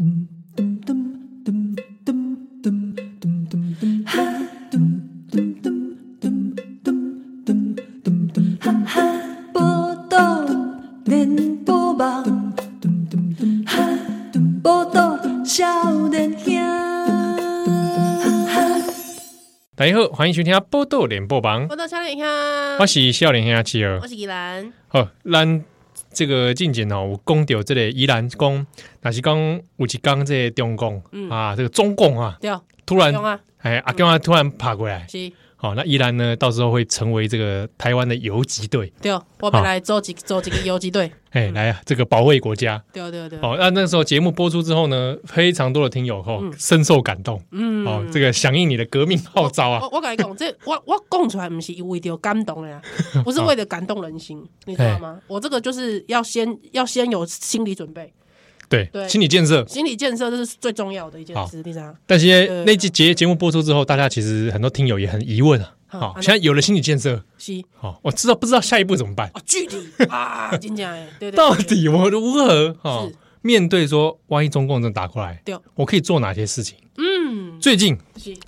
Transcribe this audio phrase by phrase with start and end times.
[0.00, 0.06] 大
[19.86, 22.26] 家好，欢迎收听《报道联播网》，报道少年兄，
[22.78, 24.00] 我是少年兄七儿。
[24.00, 24.06] 我。
[24.06, 25.62] 是依兰，好，咱
[26.12, 28.66] 这个进前哦，有讲到这个宜兰讲，
[29.02, 31.30] 那是讲有一讲这个中共、嗯。
[31.30, 32.50] 啊，这个中共啊，对，
[32.84, 33.14] 突然
[33.58, 42.82] 哎阿公啊突然爬过来，是，好，那依然呢，到时候会成为这个台湾的游击队，对，我本来组一组一个游击队，哎，来啊，这个保卫国家。
[42.94, 47.86] 对对对，哦，那那时候节目播出之后呢，非常多的听友哦深受感动，嗯。
[47.86, 49.80] 哦，这个响应你的革命号召啊。
[49.82, 52.80] 我，我跟你讲，这 我我讲出来不是为了感动的呀，
[53.22, 55.20] 不是为了感动人心，你知道吗？
[55.26, 58.10] 我这个就是要先要先有心理准备，
[58.70, 59.06] 对，对。
[59.06, 59.66] 心理建设。
[59.66, 61.94] 心理建设这是最重要的一件事，你知道？
[62.06, 65.74] 但是那期节节目播出之后，大家其实很多听友也很疑问啊。
[65.88, 67.60] 好，现在有了心理建设，是。
[67.76, 69.28] 好，我知道不知道下一步怎么办？
[69.34, 73.08] 啊，距离 啊，真讲哎，对对，到底我如何啊
[73.42, 76.78] 面对说，万一中共真打过来，对，我可以做哪些事情？
[76.96, 77.04] 嗯，
[77.60, 77.96] 最近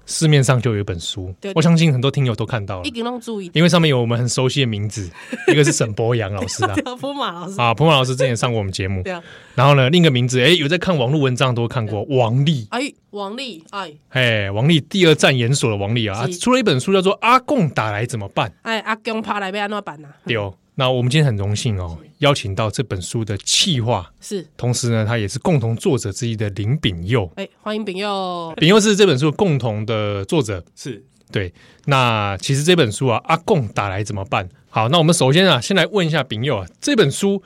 [0.06, 2.84] 市面上就有一本书对，我相信很多听友都看到了。
[2.84, 5.10] 一，定拢注意，因为上面有我们很熟悉的名字，
[5.48, 9.02] 一个是沈博阳老师啊， 普，马老师，啊，普马老师之前上过我们节目。
[9.02, 9.22] 对，啊，
[9.54, 18.48] 然后呢，另一个名字，哎，有在看网络文章都看过王丽，哎，王力，哎哎，王丽第二战研所的王丽啊，出了一本书叫做《阿贡打来怎么办》。
[18.62, 20.08] 哎，阿公拍来被安怎办呐？
[20.24, 27.30] 对哦，那我们今天很荣幸哦，邀请到这本书的企划，是，同时呢，他也是共同作者之一的林炳佑。
[27.36, 30.64] 哎，欢迎炳佑，炳佑是这本书共同的作者。
[30.74, 31.52] 是对，
[31.84, 34.48] 那其实这本书啊，阿贡打来怎么办？
[34.70, 37.42] 好，那我们首先啊，先来问一下炳佑啊，这本书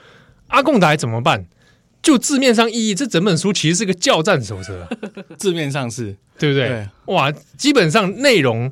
[0.47, 1.45] 阿贡打来怎么办？
[2.03, 4.89] 就字面上意义，这整本书其实是个教战手册啊，
[5.37, 6.69] 字面上是对不对？
[6.69, 8.71] 对哇，基本上内容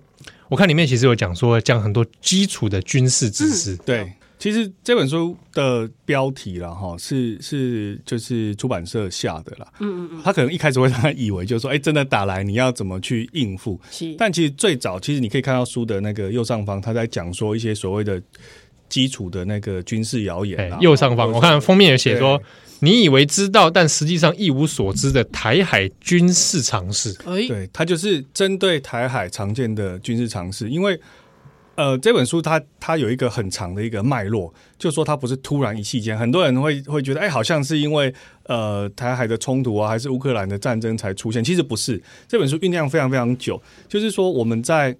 [0.49, 3.77] 我看里面其实有讲说，讲很多基础的军事知识。
[3.79, 4.13] 对。
[4.37, 9.67] 其实这本书的标题了，哈，是是就是出版社下的啦。
[9.79, 13.81] 嗯嗯嗯，他可能一开始会让他以为，就是说，哎，真的打来，你要怎么去应付？
[13.91, 18.21] 是，但其实最早，其实你可以看到书的那个右上方，他在讲说一些所谓的
[18.89, 22.41] 基础的那个军事谣言右上方我看封面有写说，
[22.81, 27.11] 你以为知道，但实际上一无所知的台海军事常识。
[27.25, 30.99] 哎，对，它就是针对台海常见的军事常识，因为
[31.77, 38.15] 呃，这本书它它有一个很长的一个脉络，就说它不是突然一气间，很多人会会觉得，哎，好像是因为
[38.45, 44.97] 呃台海的冲突啊，还是乌克兰的战争才出现，其实不是，这本书酝酿非常非常久，就是说我们在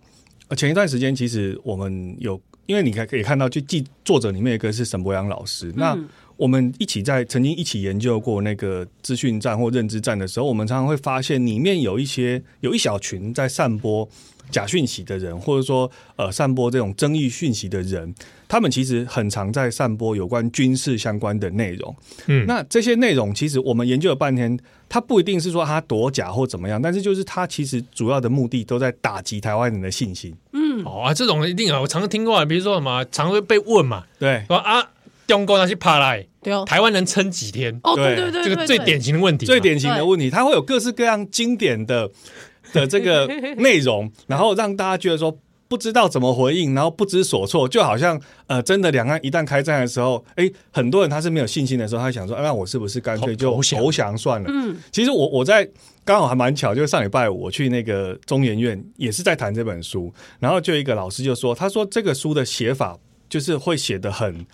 [0.49, 5.99] 呃前一段时间，其实我们有，因为你可以看到，就记作者里面一个是沈博阳老师，那。
[6.37, 14.09] 我们一起在曾经一起研究过那个资讯战或认知战的时候，我们常常会发现里面有一些有一小群在散播
[14.51, 18.15] 假讯息的人，或者说呃散播这种争议讯息的人，
[18.49, 21.97] 他们其实很常在散播有关军事相关的内容。
[22.27, 24.59] 嗯，那这些内容其实我们研究了半天，
[24.89, 30.35] 它不一定是说它多假或怎么样，但是就是它其实主要的目的都在打击台湾人的信心。
[30.53, 34.91] 嗯哦啊，这种一定啊，我常常听过啊，比如说什么，常会被问嘛，对说啊，
[35.27, 37.79] 中国那些爬来，对哦，台湾能撑几天？
[37.83, 38.31] 哦，对对。
[38.31, 42.11] 对对，对这个最典，型的问题，最典型的问题，它会有各式各样经典的
[42.73, 43.27] 的这个
[43.57, 45.37] 内容，然后让大家觉得说
[45.67, 53.81] 不知道怎么回应，然后不知所措，就好像呃，真的两岸一旦开战的时候，哎，很多人他是没有信心的时候，他想说，啊、那我是不是干脆就投降？
[53.81, 54.51] 投降算了？
[54.53, 55.69] 嗯，其实我我在
[56.05, 62.97] 刚好还蛮巧，就是上礼拜五我去那个中研院，也是在谈这本书，然后就有一个老师就说，他说这个书的写法
[63.29, 64.45] 就是会写的很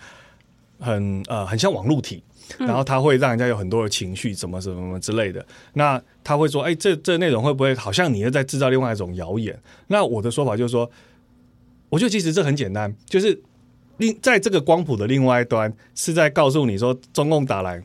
[0.81, 2.21] 很呃很像网路体。
[2.59, 5.45] 然后他会让人家有很多的情绪，什么什么什么之类的。
[5.71, 10.91] 那他会说：“哎，这这内容会不会好像你又在制造另外一种谣言？”那我的说法就是说，
[11.87, 13.41] 我觉得其实这很简单，就是
[13.99, 17.81] 另在这个光谱的另外一端是在告诉你说，中共打来，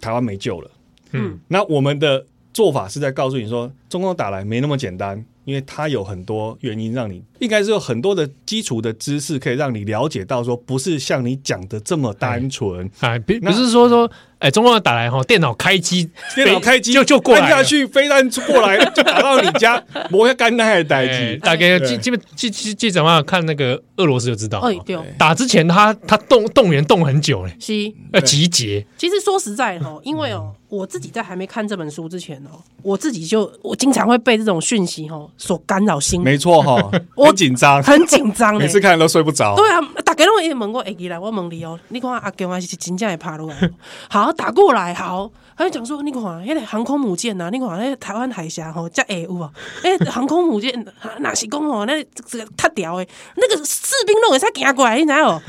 [0.00, 0.70] 台湾没救了。
[1.10, 12.90] 嗯，那我们的做法是在告诉你说，中共打来没那么简单，因为它有很多原因，让你应该是有很多的基础的知识，可以让你了解到说，不是像你讲的这么单纯。
[13.00, 21.36] 啊， 不不是说说，哎，中共打来哈，电脑开机，电脑开机就就过来按下去，飞弹过来 就打到你家，磨下干那的代哎机。
[21.38, 21.88] 大概对。
[21.88, 27.92] 基基本记记记者嘛，看那个俄罗斯就知道，哎对，打之前他他动动员动很久嘞，是。
[28.12, 38.58] 要集结，其实说实在哈，因为哦，我自己在还没看这本书之前哦，我自己就我经常会被这种讯息哦所干扰心，没错哈， 我很紧张，很紧张欸。
[38.58, 39.54] 每次看都睡不着。
[39.54, 43.70] 对啊，大家都会问我，会记来，我问你哦，你看阿强还是真正会爬落来？
[44.10, 49.50] 好，打过来，好他就讲说，你看那个航空母舰呐，你看那个台湾海峡吼，叫 A 有啊，
[49.82, 50.86] 哎，航空母舰
[51.20, 51.94] 哪是讲吼，那
[52.26, 55.40] 这个太屌诶，那个士兵拢会使行过来，你知道？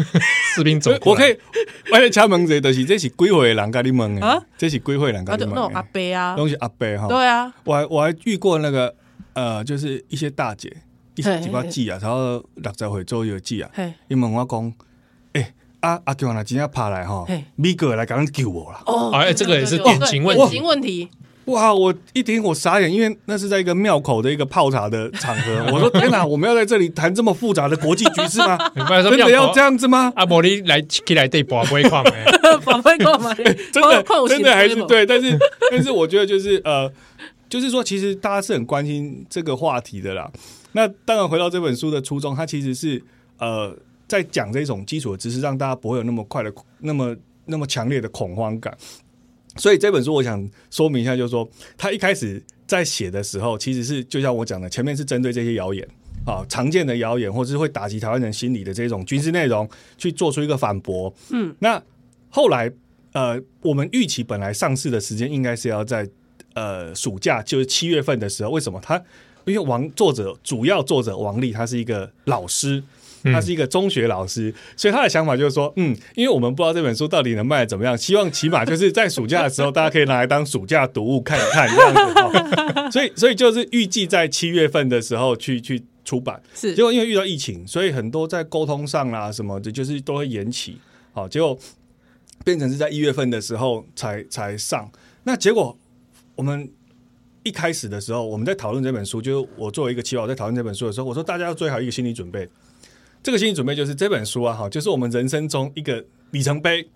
[0.56, 1.38] 士兵走，我可以，
[1.92, 4.42] 我来敲门者，就是这是几岁人甲你问的啊？
[4.58, 5.56] 这是几岁人甲你问的？
[5.56, 8.96] 那种阿伯啊，东西阿伯哈，对啊，我还我还遇过那个
[9.34, 10.72] 呃，就是一些大姐，
[11.16, 13.70] 一些几把记啊，然后六十岁左右记啊，
[14.08, 14.74] 伊问我讲。
[15.82, 17.26] 啊阿强啊，今天爬来哈，
[17.56, 18.82] 米哥来赶紧救我了。
[18.86, 20.44] 哦，哎，这个也是典型问题。
[20.44, 21.10] 典型问题。
[21.46, 25.66] 哇，我一听我傻眼，因为那是在一个庙口的一个泡茶的场合。
[25.72, 28.58] 我说天哪，我们要在这里谈这么复杂的国际局势吗？
[28.76, 30.12] 真的要这样子吗？
[30.18, 32.60] 阿伯，你来起来对宝贝矿没？
[32.66, 33.34] 宝贝矿吗？
[33.72, 35.38] 真的真的还是对，但是
[35.72, 36.92] 但是我觉得就是呃，
[37.48, 40.30] 就是说其实大家是很关心这个话题的啦。
[40.74, 43.02] 那当然回到这本书的初衷，它其实是
[43.38, 43.74] 呃。
[44.08, 47.16] 在讲这种基础的知识，让大家不会有那么快的、那么
[47.46, 48.76] 那么强烈的恐慌感。
[49.58, 55.88] 所以这本书我想说明一下，就是说他一开始在写的时候，其实是就像我讲的，前面是针对这些谣言
[56.26, 59.68] 啊，常见的谣言，或者是会打击台湾人心理的这种军事内容，
[59.98, 61.12] 去做出一个反驳。
[61.32, 61.82] 嗯，那
[62.30, 62.72] 后来
[63.14, 66.08] 呃，我们预期本来上市的时间应该是要在
[66.54, 68.52] 呃暑假，就是七月份的时候。
[68.52, 68.80] 为什么？
[68.80, 69.04] 他
[69.46, 72.84] 因为王作者主要作者王力，他是一个老师。
[73.24, 82.00] 他是一个中学老师，所以他的想法就是说，嗯，因为我们不知道这本书到底能卖得怎么样，希望起码就是在暑假的时候，大家可以拿来当暑假读物看一看这样子。
[82.20, 86.42] 哦、所以，所以就是预计在七月份的时候去去出版。
[86.54, 90.78] 是，结果因为遇到疫情，所以很多在沟通上啊什么的，就是都会延期。
[91.14, 91.58] 好，结果
[92.44, 94.90] 变成是在一月份的时候才才上。
[95.24, 95.78] 那结果
[96.36, 96.70] 我们
[97.44, 102.48] 一开始的时候，我们在讨论这本书，就是我作为一个企划在讨论这本书的时候，我说大家要做好一个心理准备。
[103.28, 106.02] 这个心理准备就是这本书啊，哈，就是我们人生中一个
[106.32, 106.88] 里程碑。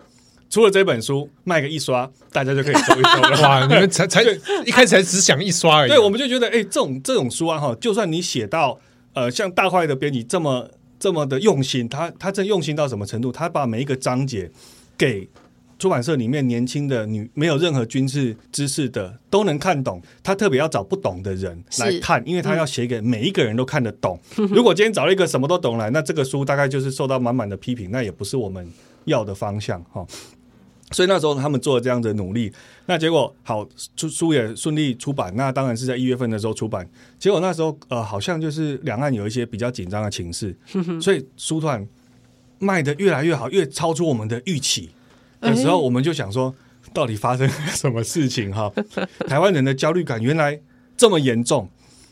[0.48, 3.40] 除了这本书卖个一刷，大家就可以收一收了。
[3.46, 4.22] 哇，你们才 才
[4.64, 5.90] 一开始才只想一刷而已。
[5.90, 8.80] 对，我们就觉得，哎、欸，这种这种书啊，哈，就算你写到
[9.12, 13.30] 呃，像大块的编辑这么这么的用心，他他真用心到什么程度？
[13.30, 14.50] 他把每一个章节
[14.96, 15.28] 给。
[15.82, 24.16] 出版社里面年轻的女没有任何军事知识的都能看懂，他特别要找不懂的人来看，因为他要写给每一个人都看得懂。
[24.54, 28.64] 如果今天找了一个什么都懂来，那这个书大概就是受到满满的批评，那也不是我们
[29.06, 30.06] 要的方向哈。
[30.92, 32.52] 所以那时候他们做了这样的努力，
[32.86, 36.88] 那结果好出书也顺利出版，那当然是在一月份的时候出版。
[37.18, 40.56] 结果那时候呃好像就是两岸有一些比较紧张的情势，
[41.00, 41.84] 所以书突然
[42.60, 44.90] 卖的越来越好，越超出我们的预期。
[45.42, 46.54] 有时候我们就想说，
[46.92, 48.72] 到底发生 什么事情哈？
[49.26, 50.60] 台湾人的焦虑感原来
[50.96, 51.68] 这么严重。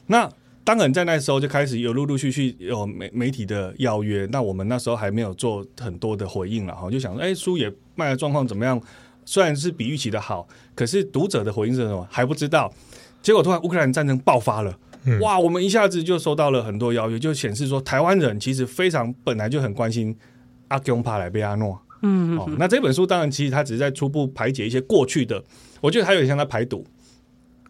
[0.07, 0.29] 那
[0.65, 4.29] 当然在那时候就开始有陆陆续续有媒媒体的邀约。
[4.31, 8.81] 那我们那时候还没有做很多的回应了哈，就想说，哎，书也卖的状况怎么样？
[9.25, 12.73] 虽然是比预期的好，可是读者的回应是什么还不知道。
[13.23, 14.77] 结果突然乌克兰战争爆发了，
[15.21, 15.39] 哇！
[15.39, 20.17] 我们一下子就收到了很多邀约，就显示说台湾人其实非常本来就很关心
[20.69, 21.79] 阿贡帕莱贝阿诺。
[22.03, 25.43] 嗯，哦，那这本书当然其实它只是在初步排解一些过去的，
[25.81, 26.85] 我觉得还有点像在排毒，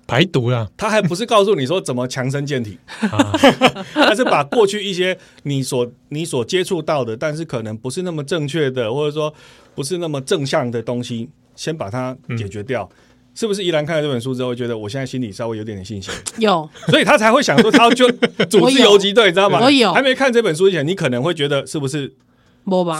[0.06, 2.78] 排毒啊，他还不是告诉你说怎么强身健体，
[3.94, 9.32] 他是把过去一些你所你所接触到的，但是可能不是那么正确的，或者说
[9.74, 12.88] 不是那么正向的东西，先把它解决掉。
[12.92, 12.96] 嗯、
[13.34, 16.12] 是不是依兰看了这本书之后，觉得我现在心里稍微有点点信心？
[16.38, 18.08] 有，所以他才会想说他要就
[18.50, 19.60] 组织游击队，你知道吗？
[19.60, 22.14] 我有，还没看这本书之前，你可能会觉得是不是？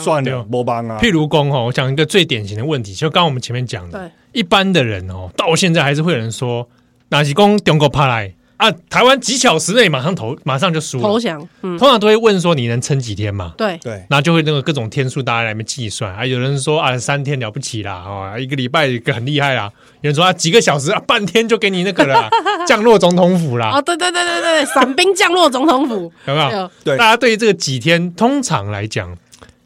[0.02, 0.98] 算了，没帮啊。
[1.00, 6.68] 譬如讲哦，我讲一个最典型的问题，就刚刚我们前面讲的，一般的人哦，到现在还是会有人说，
[7.10, 8.70] 哪是公中国怕来啊？
[8.88, 11.40] 台湾几小时内马上投，马上就输了投降。
[11.62, 13.54] 嗯，通常都会问说，你能撑几天嘛？
[13.56, 16.24] 对对，然后就会那个各种天数，大家来计算啊。
[16.26, 19.70] 有人说啊，三天了不起啦，哦，一个礼拜一个很厉害啦。
[20.02, 22.28] 有人说啊，几个小时啊，半天就给你那个了，
[22.66, 23.70] 降落总统府啦。
[23.74, 26.70] 哦，对对对对对，伞兵降落总统府， 有没有？
[26.84, 29.16] 对，大家对于这个几天，通常来讲。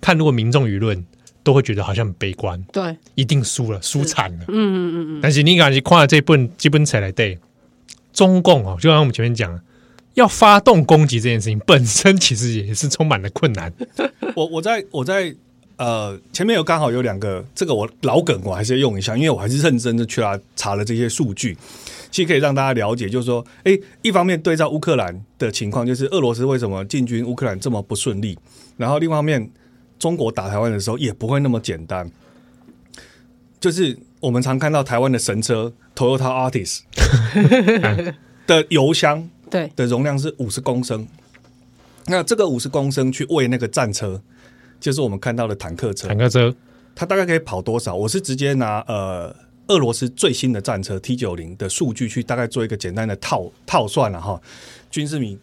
[0.04, 1.02] 看，如果民众舆论
[1.42, 5.20] 都会觉得好像很悲观，对，一定输了，输惨了，嗯嗯嗯嗯。
[5.22, 7.38] 但是你敢去看了这本基本才来对，
[8.12, 9.58] 中共哦，就像我们前面讲，
[10.12, 13.72] 要发动攻击这件事情本身其实也是充满了困难。
[14.36, 15.34] 我我在我在
[15.76, 21.56] 呃前面有刚好有两个，这个我老梗我还是要用一下，因为我还是认真的去查查了这些数据，
[22.10, 28.38] 其实可以让大家了解，就是说，哎，一方面对照乌克兰的情况，就是俄罗斯为什么进军乌克兰这么不顺利，
[28.76, 29.50] 然后另外一方面。
[30.04, 32.06] 中国打台湾的时候也不会那么简单，
[33.58, 36.80] 就是我们常看到台湾的神车 Toyota Artis
[38.46, 39.72] 的油箱，对。
[39.74, 41.08] 的容量是五十公升，
[42.04, 44.20] 那这个五十公升去喂那个战车，
[44.78, 46.06] 就是我们看到的坦克车。
[46.08, 46.54] 坦克车，
[46.94, 47.94] 它大概可以跑多少？
[47.94, 49.34] 我是直接拿呃
[49.68, 54.38] 俄罗斯最新的战车 T 九零的数据去大概做一个简单的套套算了哈，
[54.90, 55.38] 军事迷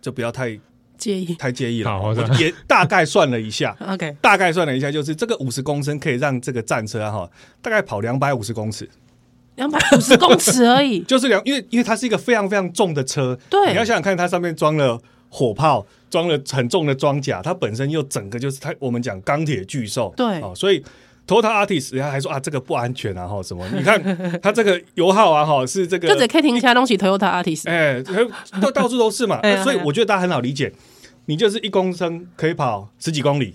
[0.00, 0.58] 就不要太
[0.98, 1.34] 介意。
[1.36, 1.90] 太介意了。
[1.90, 7.30] 好，我也大概算了一下， OK，大概算了一下，就是这个五十公升可以让这个战车哈
[7.62, 8.86] 大概跑两百五十公尺，
[9.54, 15.00] 两百五十公尺而已， 就是两，因为因为它是一个非常非常重的车，对，你要想想看，它上面装了
[15.30, 20.84] 火炮，装了很重的装甲，它本身又整个就是它我们讲钢铁巨兽，对，哦，所以。
[21.28, 23.64] Toyota Altis 人家还说啊，这个不安全啊，哈什么？
[23.76, 26.96] 你看它这个油耗啊，哈是这个，就只可以停其他东西。
[26.96, 28.02] Toyota Artist，哎，
[28.62, 30.72] 到到处都是嘛， 所以我觉得大家很好理解。
[31.26, 33.54] 你就是一公升可以跑十几公里，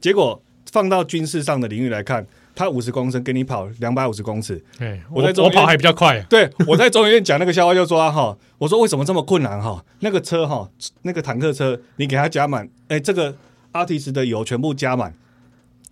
[0.00, 4.62] 结果放到军事上的领域来看，他五十公升给你跑两百五十公尺。
[4.78, 6.20] 哎，我在我跑还比较快。
[6.30, 9.84] 对，我在中医院讲那个笑话就说哈，我说为什么这么困难哈？
[9.98, 10.70] 那个车哈，
[11.02, 13.34] 那个坦克车，你给它加满，哎，这个
[13.72, 15.12] Altis 的油全部加满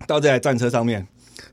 [0.07, 1.05] 到这台战车上面。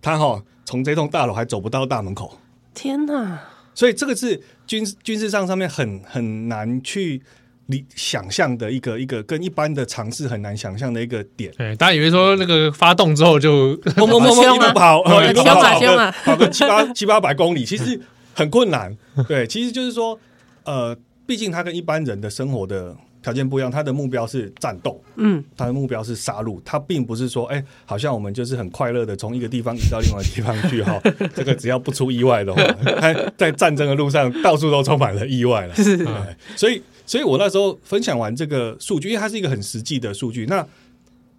[0.05, 2.39] 他哈从这栋大楼还走不到大门口，
[2.75, 3.41] 天哪！
[3.75, 7.23] 所以这个是军军事上上面很很难去
[7.67, 11.51] 理想象的一个一个跟一般的尝试很难想象的一个点。
[11.57, 17.99] 对，大家以为说那个发动之后就砰砰砰砰一路跑，一路跑，跑个七八七八百公里，其实
[18.35, 18.95] 很困难。
[19.27, 20.21] 对，其实就是说，
[20.65, 20.95] 呃，
[21.25, 22.95] 毕竟他跟一般人的生活的。
[23.25, 31.01] 条件不一样，他的目标是战斗，嗯，他的目标是杀戮，他并不是说，哎、欸，好像我们就是很快乐的从一个地方移到另外一地方去哈，
[31.35, 32.63] 这个只要不出意外的话，
[33.01, 36.07] 他在战争的路上到处都充满了意外了，是，
[36.55, 40.67] 所以，所以我那时候分享完这个数据，因为它是一个很实际的数据，那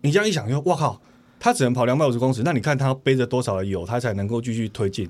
[0.01, 0.99] 你这样一想，说，哇靠，
[1.39, 5.07] 他只能跑两百五十公尺，那你看他背着多少的油，他才能够继续推进？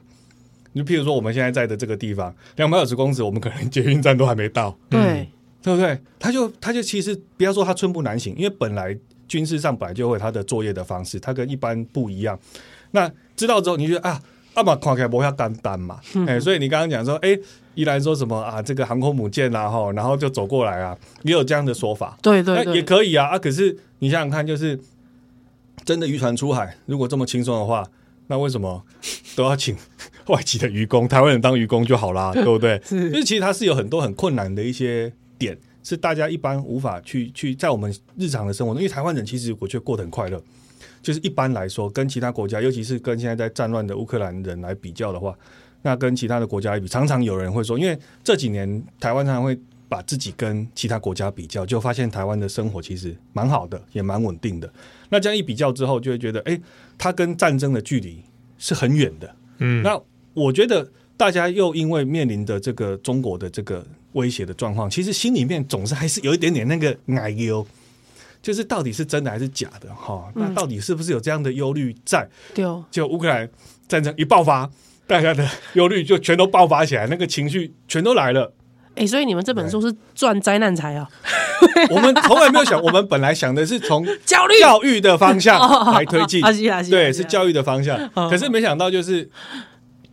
[0.73, 4.99] 你譬如说我们现在在的这个地方，两百五十公尺，我们可能捷运站都还没到，对。
[4.99, 5.27] 嗯
[5.65, 5.99] 对不对？
[6.19, 8.95] 他就他就其实不要说他寸步难行，因为本来
[9.27, 12.39] 军事上本来就会有他的作业的方式，他跟一般不一样。
[12.91, 14.21] 那知道之后，你觉得啊，
[14.53, 15.99] 阿玛看起来不要单单嘛？
[16.03, 17.35] 哎、嗯欸，所以你刚刚讲说，哎，
[17.73, 18.61] 宜兰说什么啊？
[18.61, 22.15] 这个航空母舰啊，哈，然后就走过来啊，也有这样的说法。
[22.21, 23.39] 对对，也可以啊啊！
[23.39, 24.79] 可是你想想看，就是
[25.83, 27.83] 真的渔船出海，如果这么轻松的话，
[28.27, 28.83] 那为什么
[29.35, 29.75] 都要请
[30.27, 31.07] 外籍的渔工？
[31.07, 32.79] 台湾人当渔工就好啦，对不对？
[32.85, 35.11] 是，就是其实它是有很多很困难的一些。
[35.37, 40.41] 点是大家一般无法去去在我们日常的生活中，因为台湾人其实我觉得过得很快乐。
[41.01, 45.37] 就是一般来说，跟其他国家，尤其是跟现在在战乱的乌克兰人来比较的话，
[45.83, 49.55] 那跟其他的国家比，常常有人会说，因为这几年台湾常常会
[49.87, 54.67] 把自己跟其他国家比较，就发现台湾的生活其实蛮好的，也蛮稳定的。
[55.09, 56.59] 那这样一比较之后，就会觉得，哎，
[56.97, 58.23] 它跟战争的距离
[58.57, 59.35] 是很远的。
[59.59, 60.01] 嗯，那
[60.33, 63.85] 我觉得大家又因为面临的这个中国的这个。
[64.15, 67.67] 威胁的状况，其实心里面总是还是有一点点那个担忧，
[68.41, 70.31] 就是到底是真的还是假的哈？
[70.35, 72.25] 那到底是不是有这样的忧虑在？
[72.53, 73.49] 对、嗯，就乌克兰
[73.89, 74.69] 战争一爆发，
[75.05, 78.53] 大家的忧虑就全都爆发起来，那个情绪全都来了。
[78.91, 81.05] 哎、欸，所以你们这本书是赚灾难财啊？
[81.89, 85.59] 我们从来没有想，我们本来想的是从教育教育的方向
[85.91, 86.41] 来推进，
[86.89, 87.99] 对，是教育的方向。
[88.13, 89.29] 可是没想到就是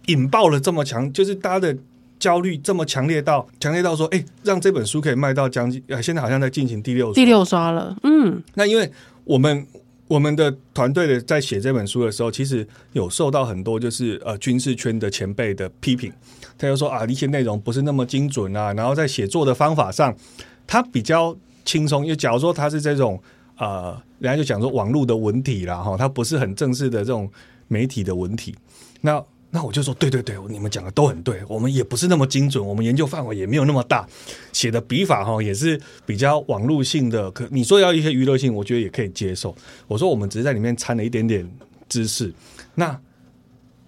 [0.06, 1.76] 引爆了这么强，就是大家的。
[2.22, 7.96] 焦虑这么强烈到强烈到说，哎、欸，让这本书可以卖到将近，现在好像在进行第六第六刷了。
[8.04, 8.88] 嗯，那因为
[9.24, 9.66] 我们
[10.06, 16.12] 我们的团队的在写这本书的时候，其实有受到很多就是呃军事圈的前辈的批评，
[16.56, 20.16] 他就说啊，一些内容不是那么精准啊，然后在写作的方法上，
[20.64, 22.04] 他比较轻松。
[22.04, 23.20] 因为假如说他是这种
[23.56, 27.28] 呃，人家就讲说网络的文体啦，哈，他不是很正式的这种
[27.66, 28.54] 媒体的文体，
[29.00, 29.20] 那。
[29.54, 34.08] 那我就说，对对对，你们讲的都很对，我们也不是那么精准，我们研究范围也没有那么大，
[34.50, 37.30] 写的笔法哈也是比较网络性的。
[37.32, 39.54] 可你说要一些娱乐性，我觉得也可以接受。
[39.86, 41.46] 我说我们只是在里面掺了一点点
[41.86, 42.32] 知识，
[42.74, 42.98] 那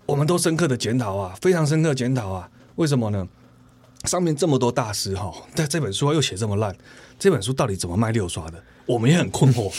[0.05, 3.27] 我们都深刻的检讨啊，非常深刻检讨啊，为什么呢？
[4.05, 6.75] 上面这么多大师哈，但这本书又写这么烂，
[7.19, 8.63] 这本书到底怎么卖六刷的？
[8.87, 9.73] 我们也很困惑。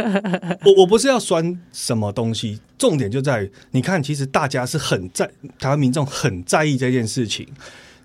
[0.64, 7.48] 我我不是要酸什么东西，重点就在于，你看，其实大家是很在台湾民众很在意这件事情，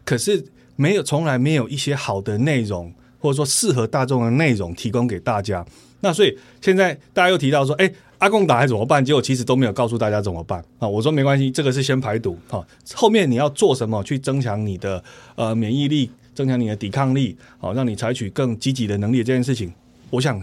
[0.06, 0.46] 可是
[0.78, 5.66] 没有从来没有一些好的内容，或者说适合大众的内容提供给大家。
[6.00, 9.04] 那所以现在大家又提到说，哎，阿贡打还怎么办？
[9.04, 10.88] 结果其实都没有告诉大家怎么办啊。
[10.88, 15.04] 我说没关系，这个是先排毒啊，后面你要做什么去增强你的
[15.36, 19.74] 呃免疫力，增强你的抵抗力，好让你采取更积极的能力这件事情。
[20.10, 20.42] 我想，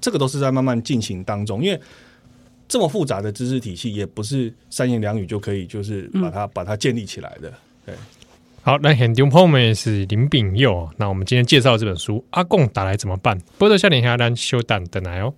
[0.00, 1.80] 这个都是在慢慢进行当中，因为
[2.66, 7.52] 这么复杂的知识体系，也不是三言两语就可以，就是把它、嗯、把它建立起来的。
[7.84, 7.94] 对，
[8.66, 15.32] 好，那很牛朋友们是林炳佑，那我们今天介绍这本书《阿贡打来怎么办》，波多笑脸下单休蛋等来哦。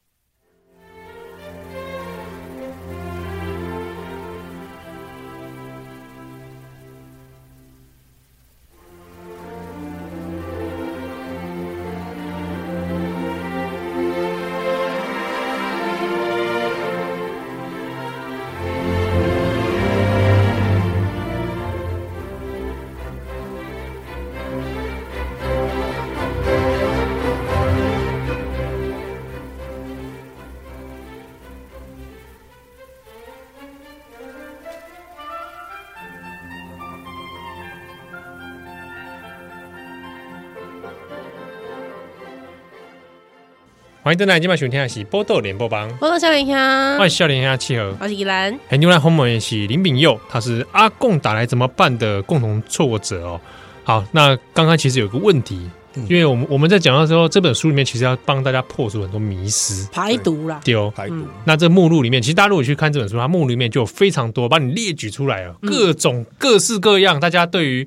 [44.08, 46.56] 欢迎登来今晚收听的是《波豆联播帮》，我是笑脸香，
[46.96, 47.94] 欢迎笑脸香契合。
[48.00, 48.58] 我是依兰。
[48.66, 53.38] 很牛来红门也是林炳佑，他是阿贡打来怎么办的共同作者哦。
[53.84, 55.60] 好，那刚刚其实有个问题，
[55.96, 61.14] 嗯、因为我们我们在讲到时候，这本书里面其实要帮大家破除很多迷思，排毒啦，丢排毒。
[61.14, 67.86] 嗯、那这目录里面，其实大家如果去看这本书，它目录里面就有非常多，帮你列举出来了，嗯、各种各式各样，大家对于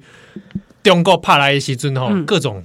[0.84, 2.64] 中国怕来袭尊哈，嗯、各种。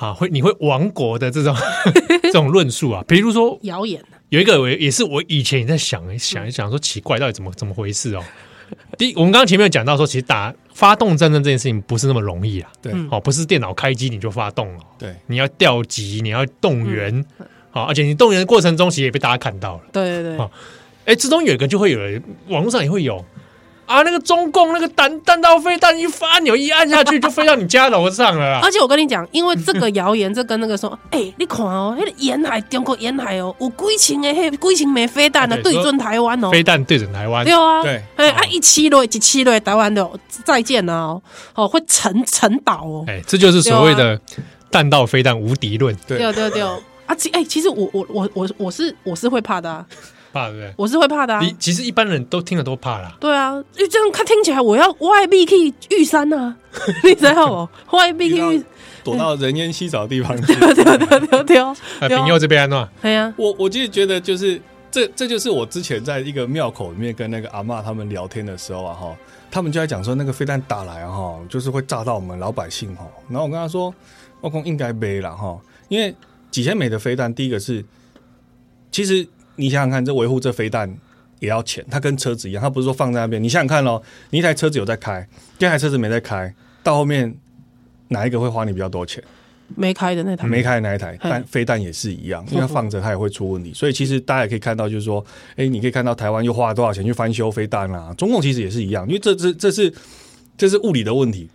[0.00, 1.54] 啊，会你会亡国的这种
[2.24, 8.24] 这种论述啊，比如说谣言，有一个也是我以前也在想想一想说奇怪，到底怎么怎么回事哦？
[8.96, 17.22] 第一，我们刚刚前面有讲到说，其实打发动战争这件事情不是那么容易啊，对，哦，不是电脑开机你就发动了，对，你要调集，你要动员，
[17.70, 20.48] 好，而且你动员的过程中其实也被大家看到了，对对对，
[21.04, 23.22] 哎，之中有一个就会有人，网络上也会有。
[23.90, 28.60] 啊，那个中共那个弹弹道飞弹一发钮一按下去就飞到你家楼上了啦！
[28.62, 40.08] 而且我跟你讲，因为这个谣言，这跟那个说， 哎、欸，你看哦，那个沿海中国沿海哦，有几千的，嘿，几千枚飞弹呢，对准台湾哦，飞弹对准台湾，对啊，对，哎，啊，一起落，一起落，台湾的
[40.44, 41.22] 再见了哦，
[41.56, 44.20] 哦，会沉沉岛哦，哎，这就是所谓的
[44.70, 49.84] 弹道飞弹无敌论，对对对，啊，其哎，其实我我我我我是我是会怕的啊。
[50.32, 50.74] 怕对不对？
[50.76, 51.40] 我是会怕的啊。
[51.40, 53.16] 你其实一般人都听了都怕啦。
[53.20, 56.56] 对啊，因为这样看听起来，我要外壁去玉山呐，
[57.04, 57.96] 你知道不？
[57.96, 58.64] 外壁去
[59.02, 60.54] 躲到人烟稀少的地方去。
[60.54, 61.58] 对对对对对。
[62.00, 62.88] 哎，平佑这边呢？
[63.02, 63.32] 对呀。
[63.36, 69.16] 我我其实觉得就是这这就是我之前在一个庙口里面跟那个阿嬷他们聊天的时候啊哈，
[69.50, 73.06] 他们就在讲说那个飞弹打来哈，就是会炸到我们老百姓哈。
[73.28, 73.94] 然后我跟他说，
[74.40, 76.14] 我讲应该背了哈，因为
[76.50, 77.84] 几千枚的飞弹，第一个是
[78.90, 79.26] 其实。
[79.56, 80.94] 你想想看，这维护这飞弹
[81.38, 83.42] 也要钱，它跟车子一样，它不是说放在那边。
[83.42, 85.26] 你想想看喽，你一台车子有在开，
[85.58, 87.34] 第二台车子没在开，到后面
[88.08, 89.22] 哪一个会花你比较多钱？
[89.76, 93.72] 没开的那台，没开的那一台，但飞弹也是一样，因为它放着它也会出问题。
[93.72, 98.12] 所以其实大家也可以看到，就是说，哎，你可以看到台湾又花了多少钱去翻修飞弹啊？
[98.14, 99.92] 中共其实也是一样，因为这这这是
[100.58, 101.48] 这是物理的问题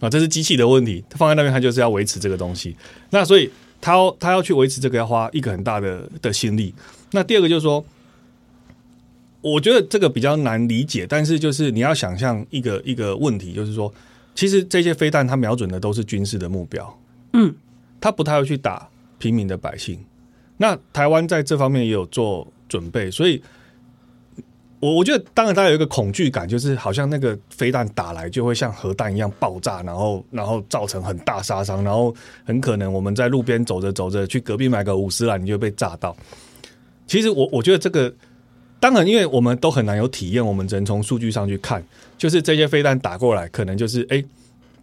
[0.00, 2.74] 啊，这是机器的问题，它放在那边它就是要维持这个东西。
[3.10, 3.48] 那所以
[3.80, 6.74] 他他要去维持这个，要花一个很大的的心力。
[7.12, 7.84] 那第二个就是说，
[9.40, 13.92] 我觉得这个比较难理解，但是就是你要想象一个一个问题，就是说，
[14.34, 16.98] 其实这些飞弹它瞄准的都是军事的目标，
[17.32, 17.54] 嗯，
[18.00, 19.98] 它不太会去打平民的百姓。
[20.56, 23.42] 那台湾在这方面也有做准备，所以，
[24.78, 36.14] 我我觉得当然大家有一个恐惧感，就是好像那个飞弹打来就会像核弹一样爆炸，然后然后造成很大杀伤，然后很可能我们在路边走着走着去隔壁买个五十岚，你就被炸到。
[37.10, 38.14] 其实我我觉得这个，
[38.78, 41.84] 当然，因为我们都很难有体验，我们只能从数据上去看，
[42.16, 44.22] 就是这些飞弹打过来，可能就是哎，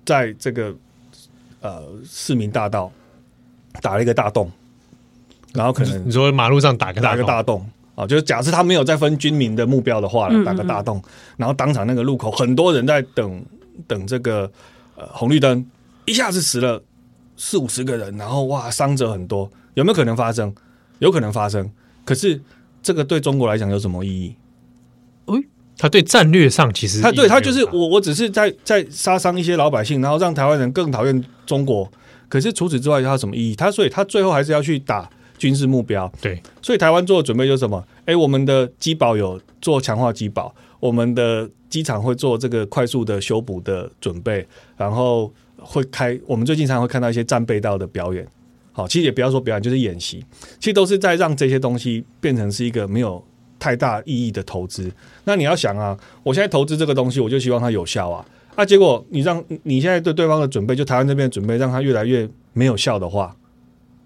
[0.05, 0.75] 在这个
[1.61, 2.91] 呃市民大道
[3.81, 4.51] 打了一个大洞，
[5.53, 7.65] 然后可能你说马路上打个打个大洞。
[7.95, 11.01] 啊，就是假设他没有在分军民的目标的话，打个大洞，
[11.37, 13.41] 然后当场那个路口很多人在等
[13.87, 14.51] 等这个
[14.97, 15.65] 呃红绿灯，
[16.03, 16.83] 一下子死了
[17.37, 20.53] 四五十个人，然后哇伤者很多，有没有可能发生？
[20.99, 21.71] 有可能发生。
[22.08, 22.41] 可是，
[22.82, 24.36] 这个对中国来讲有什么意义？
[25.26, 25.43] 诶，
[25.78, 31.91] 他对战略上其实，他对他就是我，我只是在在杀伤一些老百姓，然后让台湾人更讨厌中国。
[32.30, 33.54] 可是除此之外，他有什么意义？
[33.58, 36.10] 他所以他最后还是要去打军事目标。
[36.22, 37.86] 对，所以台湾做的准备就是什么？
[38.06, 46.17] 哎，我们的机保有做强化机保，我们的机场会做这个快速的修补的准备，然后会开。
[46.26, 48.26] 我们最近常常会看到一些战备道的表演。
[48.77, 50.23] 好，其实也不要说表演，就是演习，
[50.59, 53.25] 其实都是在让这些东西变成是一个没有
[53.57, 54.87] 太大意义的投资。
[55.23, 58.23] 那你要想啊，我现在投资这个东西，我就希望它有效啊。
[58.53, 63.35] 啊，结果你让你现在对对方的准备，就台湾这边准备，让它越来越没有效的话，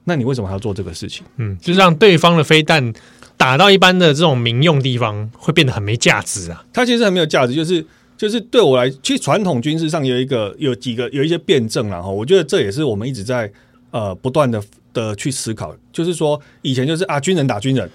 [0.05, 1.25] 那你为什么还要做这个事情？
[1.35, 2.93] 嗯，就是让对方的飞弹
[3.35, 6.63] 打到一般的这种民用地方，会变得很没价值啊。
[6.71, 13.51] 它其实很没有价值，就是就是对我来，其实传统军事上有一个有几个有一些辩证，然后我觉得这也是我们一直在。
[13.91, 14.61] 呃，不断的
[14.93, 17.89] 的去思考，就是说，以前就是啊，军人打军人，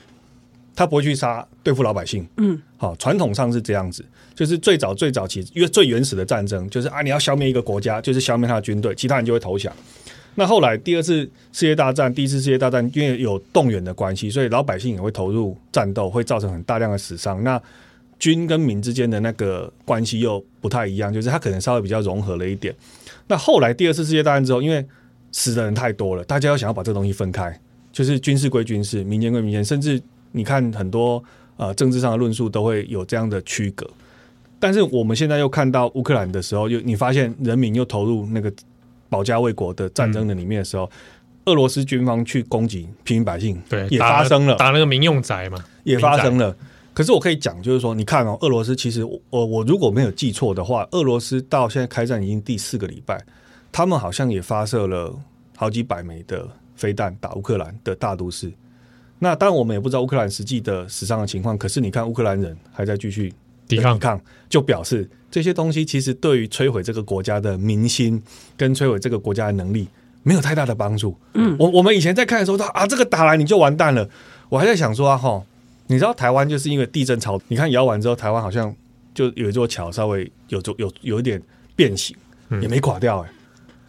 [0.75, 2.27] 他不会去杀对付老百姓。
[2.37, 4.05] 嗯，好，传统上是这样子，
[4.35, 9.73] 就是最早最早期，因为最原始的战争，就是啊，你要消灭一个国家，就是消灭他的军队，其他人就会投降。
[10.39, 17.43] 那后来第二次世界大战、第一次世界大战，因为有动员的关系，所以老百姓也会投入战斗，会造成很大量的死伤。
[17.43, 17.59] 那
[18.19, 22.75] 军跟民之间的那个关系又不太一样，就是他可能稍微比较融合了一点。
[23.29, 24.85] 那后来第二次世界大战之后，因为
[25.39, 27.55] 死的人太多了，大家要想要把这个东西分开，
[27.93, 30.01] 就是军事归军事，民间归民间，甚至
[30.33, 31.23] 你看很多
[31.59, 33.87] 呃政治上的论述都会有这样的区隔。
[34.59, 38.51] 但是我们现在又看到乌克兰的时候，又你发现人民又投入那个
[39.11, 40.91] 保家卫国的战争的里面的时候，嗯、
[41.45, 46.57] 俄罗斯军方去攻击平民百姓，对，也发生了打那个民用宅嘛，也发生了。
[46.95, 53.23] 可是我可以讲，就是说，你看哦，俄罗斯其实我我如果没有记错的话，俄罗斯到现在开战已经第四个礼拜，
[53.73, 55.15] 他们好像也发射了
[55.57, 58.53] 好几百枚的飞弹打乌克兰的大都市。
[59.19, 63.33] 那当然我们也不知道乌克兰实际的死伤的情况，可是你看乌克兰人还在继续
[63.67, 68.23] 抵抗，抵抗就表示这些东西其实对于摧毁这个国家的民心
[68.57, 69.89] 跟摧毁这个国家的能力
[70.23, 71.17] 没有太大的帮助。
[71.35, 74.09] 嗯，我我们以前在看的时候，他啊，这个打来你就完蛋了。
[74.49, 75.43] 我还在想说啊，哈。
[75.89, 78.75] 你知道台湾就是因为地震潮，你看摇完之后，台湾好像
[79.15, 81.41] 就有一座桥稍微有有有有一点
[81.77, 82.17] 变形，
[82.61, 83.35] 也没垮掉哎、欸。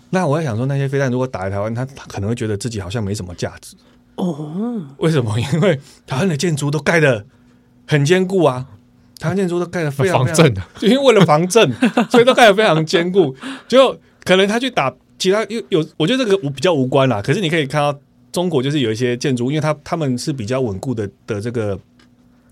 [0.08, 3.76] 嗯、那我在想说，那些飞弹如果打在台湾，他可能会觉得自己好像没什么价值
[4.15, 4.82] 哦。
[4.98, 5.39] 为什么？
[5.39, 7.26] 因为台湾的建筑都盖的
[7.88, 8.67] 很坚固啊，
[9.20, 11.72] 台湾建筑都盖的防震，就因为为了防震，
[12.10, 13.36] 所以都盖的非常坚固。
[13.67, 17.22] 就可能他去打其他有有，我觉得这个比较无关啦。
[17.22, 18.00] 可是你可以看到。
[18.30, 21.80] 中国就是有一些建筑，因为它他们是比较稳固的的这个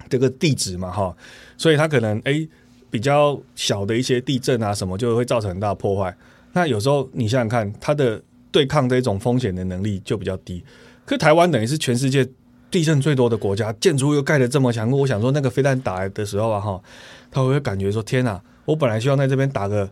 [0.10, 1.16] 这个地址嘛，哈，
[1.58, 2.50] 所以它可能诶、欸、
[2.90, 6.16] 比较小的一些地震啊什么就会造成很大的破坏。
[6.56, 10.64] 那有时候你想想看，它的对抗这种风险的能力就比较低。
[11.06, 12.28] 可台湾等于是全世界
[12.72, 16.82] 地震最多的国家，建筑又盖得这么强，我想说那个飞弹打来的时候啊，哈，
[17.30, 19.88] 他会感觉说天哪，我本来希望在这边打个。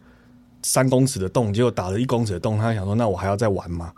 [0.65, 3.91] 三公尺的洞，结果打了一公尺的洞，他想说：“那我还要再玩吗？”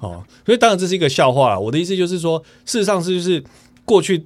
[0.00, 1.58] 哦，所以当然这是一个笑话了。
[1.58, 3.42] 我的意思就是说，事实上是就是
[3.84, 4.24] 过去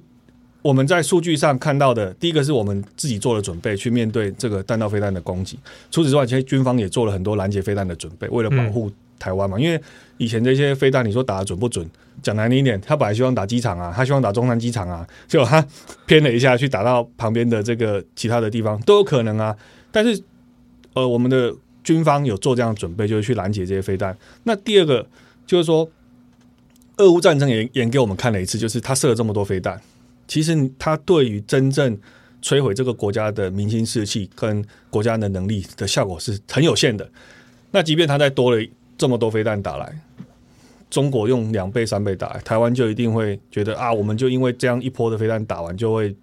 [0.67, 5.57] 我们在数据上看到的，第一个是我们自己做了准备去面对这个弹道飞弹的攻击。
[5.89, 9.57] 除此之外，其实军方也做了很多拦截飞弹的准备，为了保护台湾嘛。
[9.57, 9.81] 因为
[10.17, 11.89] 以前这些飞弹，你说打的准不准？
[12.21, 15.65] 讲难听一点，他本来希望打机场啊，他希望打中山机场啊，结果他
[16.05, 19.55] 偏了一下去打到旁边的这个其他的地方都有可能啊。
[19.89, 20.21] 但是
[20.95, 24.17] 呃，我们的军方有做这样的准备，就是去拦截这些飞弹。
[24.43, 25.07] 那第二个
[25.45, 25.89] 就是说，
[26.97, 29.79] 俄乌战争也演给我们看了一次，就是他射了这么多飞弹，
[30.27, 31.97] 其实他对于真正
[32.41, 37.09] 摧毁这个国家的民心士气跟国家的能力的效果是很有限的。
[37.71, 39.99] 那即便他再多了这么多飞弹打来，
[40.89, 46.15] 中国用两倍、三倍打来，台湾就一定会觉得啊，我们就因为这样一波的飞弹打完，就会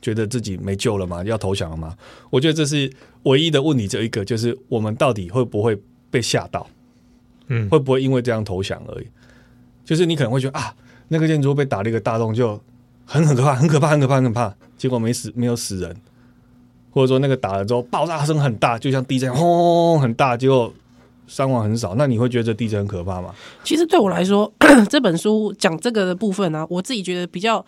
[0.00, 1.22] 觉得自己没救了吗？
[1.24, 1.96] 要投降了吗？
[2.30, 2.90] 我觉得这是。
[3.24, 5.78] 唯一的问题只有一个，就是我们到底会不会
[6.10, 6.66] 被吓到？
[7.48, 9.06] 嗯，会不会因为这样投降而已？
[9.84, 10.74] 就是你可能会觉得啊，
[11.08, 12.58] 那个建筑被打了一个大洞，就
[13.10, 14.54] 很很可怕， 很可怕，很可怕，很可怕。
[14.78, 15.96] 结果没死，没有死人，
[16.90, 20.72] 或者说那个打了之后爆炸声很大，就像地震轰轰轰很大，结果
[21.26, 21.94] 伤亡很少。
[21.96, 23.34] 那你会觉得这地震很可怕吗？
[23.64, 24.52] 其实对我来说，
[24.88, 27.64] 这本书讲这个的部分呢、啊，我自己觉得比较。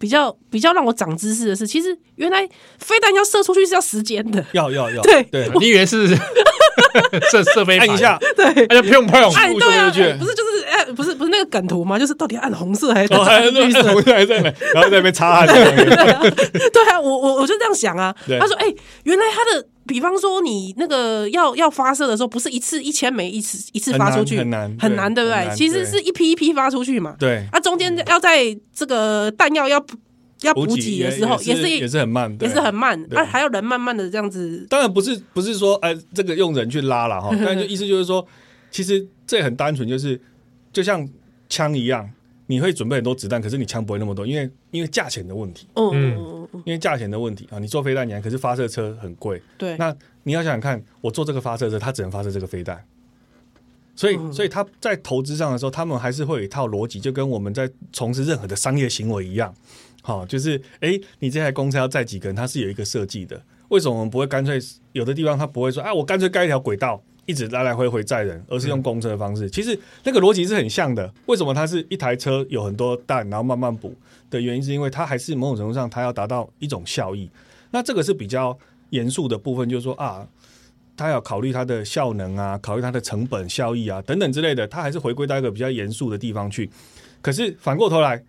[0.00, 2.40] 比较比较让我长知识的是，其实原来
[2.78, 6.08] 飞弹要射出去是要时间的，要要要，对 对，你以为是
[7.30, 10.49] 射射飞按一下，对，按就砰砰，哎对啊，不是就是哎
[10.92, 11.98] 不是不是那个梗图吗？
[11.98, 13.82] 就是到底按红色还是按绿色？
[14.12, 14.52] 还在哪？
[14.74, 15.46] 然后在那边擦。
[15.46, 15.54] 对
[16.90, 18.14] 啊，我我我就这样想啊。
[18.38, 18.66] 他说哎，
[19.04, 19.66] 原来他的。
[19.86, 25.52] 比方说，你那个要要发射的时候，不是一次一千枚一次一次发出去，很难很难，对不对？
[25.56, 27.16] 其实是一批一批发出去嘛。
[27.18, 29.84] 对，啊，中间要在这个弹药要
[30.42, 34.64] 要补给的时候，也是也是很慢，也是很慢，啊，还要人慢慢的这样子。
[34.70, 38.24] 当然不是不是说哎，这个用人去拉了哈， 但就意思就是说，
[38.70, 40.20] 其实这很单纯，就是
[40.72, 41.08] 就像
[41.48, 42.10] 枪一样。
[42.46, 45.68] 你会准备很多子弹，可是你枪不会那么多，因为因为价钱的问题。
[45.76, 49.40] 嗯，因为价钱的问题啊，你做飞弹，你还可是发射车很贵。
[49.56, 52.84] 对，那你要想想看，我做这个发射车，它只能发射这个飞弹，
[53.94, 59.54] 所以所以他在投资上的时候，他们还是会有一套逻辑，就跟我们在从事任何的商业行为一样。
[60.02, 63.40] 好，就是哎、欸，你这台公车要载几个人，它是有一个设计的。
[63.68, 64.58] 为什么我们不会干脆
[64.90, 67.00] 有的地方它不会说，哎，我干脆盖一条轨道？
[67.30, 69.46] 一直来来回回载人，而是用公车的方式。
[69.46, 71.10] 嗯、其实那个逻辑是很像的。
[71.26, 73.94] 为什么它是一台车有很多弹，然后慢慢补
[74.28, 77.30] 的原因，是因为它还是某种程度上，它要达到一种效益。
[77.70, 78.58] 那这个是比较
[78.90, 80.26] 严肃的部分，就是说啊，
[80.96, 86.68] 它要考虑它的效能啊，考虑它的成本效益啊等等之类的，它还是回归到一个比较严肃的地方去。
[87.22, 88.24] 可是反过头来。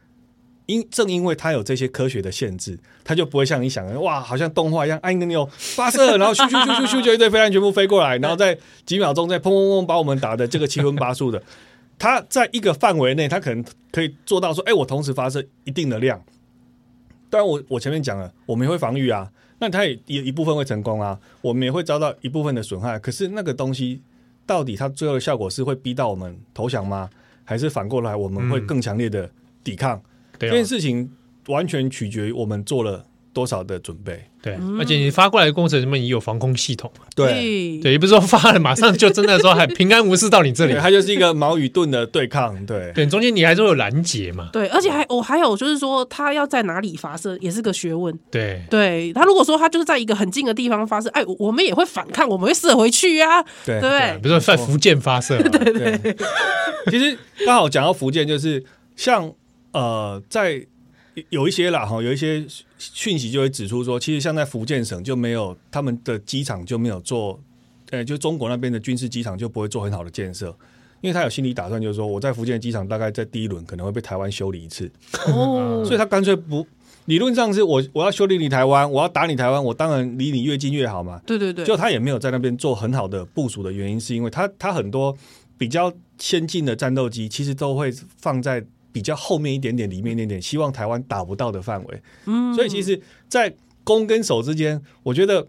[0.71, 11.43] 因正因为它有这些科学的限制，它就不会像你想的哇，好像动画一样，按一个钮发射，然后咻咻咻咻咻，就一堆飞弹全部飞过来，然后在几秒钟再砰砰砰把我们打的这个七荤八素的。
[11.99, 16.19] 它在一个范围内，它可能可以做到说，哎，我同时发射一定的量。
[17.29, 19.29] 当然，我我前面讲了，我们也会防御啊，
[19.59, 22.97] 那它也也一部分会成功啊，我们也会遭到一部分的损害。
[22.97, 24.01] 可是那个东西
[24.45, 27.09] 到底它最后的效果是会逼到我们投降吗？
[27.43, 29.29] 还是反过来我们会更强烈的
[29.63, 30.01] 抵抗？
[30.49, 31.09] 这件事情
[31.47, 34.25] 完全取决于我们做了多少的准备。
[34.43, 42.65] 对，而且你发过来的工程里面也有防空系统，对对，也不是说发了马上就真的说还平安无事到你这里， 它就是一个矛与盾的对抗。
[42.65, 44.49] 对，对，中间你还是会有拦截嘛。
[44.51, 48.17] 对，而且还我还有就是说，它要在哪里发射也是个学问。
[48.31, 53.43] 对，对，他如果说他就是在一个很近的地方发射，哎，我们也会反抗，我们会射回去啊。
[53.63, 56.15] 对对，比如说在福建发射， 对对。
[56.89, 58.63] 其实刚好讲到福建，就是
[58.95, 59.31] 像
[59.71, 60.65] 呃在。
[61.29, 62.43] 有一些啦哈，有一些
[62.77, 67.37] 讯息就会指出说，其实像在福建省就没有他们的机场就没有做，
[67.89, 70.47] 呃，就中国那边的军事机场就不会做很好的建设，
[71.01, 74.89] 因为他有心理打算，就是说我在福建的机场大概在第一轮可能会被台湾修理一次，
[75.27, 76.65] 哦，所以他干脆不，
[77.05, 85.13] 理论上是我我要修理你台湾，我要打你台湾，我当然离你越近越好嘛，对对对，就他也没有在那边做很好的部署的原因，是因为他他很多
[85.57, 88.63] 比较先进的战斗机其实都会放在。
[88.91, 92.01] 比较后面一点点，里面一点点，希望台湾打不到的范围。
[92.25, 95.47] 嗯，所以其实，在攻跟守之间，我觉得，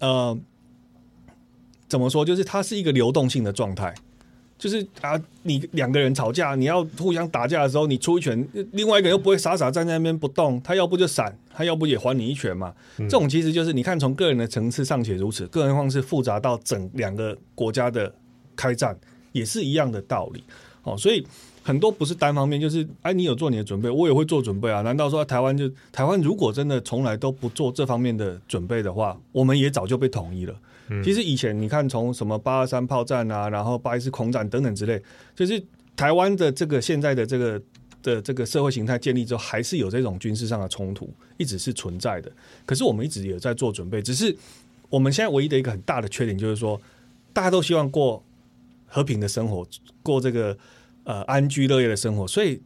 [0.00, 0.36] 呃，
[1.88, 3.94] 怎么说，就是它是一个流动性的状态。
[4.56, 12.72] 就是啊，你两个人吵架，你要互相打架的时候，你出一拳，另外一个人又不会傻傻站在那边不动，他要不就闪，他要不也还你一拳嘛。
[12.96, 18.14] 这种其实就是你看，从个人的层次尚且如此，更何况是复杂到整两个国家的
[18.54, 18.96] 开战，
[19.32, 20.44] 也是一样的道理。
[20.82, 21.26] 哦，所以。
[21.66, 24.82] 很多不是单方面，就是哎，你有做你的准备，我也会做准备啊。
[24.82, 30.54] 难道说台湾就台湾如果真的从来都不做这方面的准备的话，我们也早就被统一了。
[30.90, 35.02] 嗯、其实以前你看，从什么八二三炮战啊，然后八一四空战等等之类，
[35.34, 35.60] 就是
[35.96, 37.62] 台湾的这个现在的这个
[38.02, 42.30] 的这个社会形态建立之后，还是有这种军事上的冲突，一直是存在的。
[42.66, 44.36] 可是我们一直也在做准备，只是
[44.90, 46.78] 我们现在唯一的一个很大的缺点就是说，
[47.32, 48.22] 大家都希望过
[48.86, 49.66] 和平的生活，
[50.02, 50.54] 过这个。
[51.04, 52.60] 呃，安居乐业的生活，所以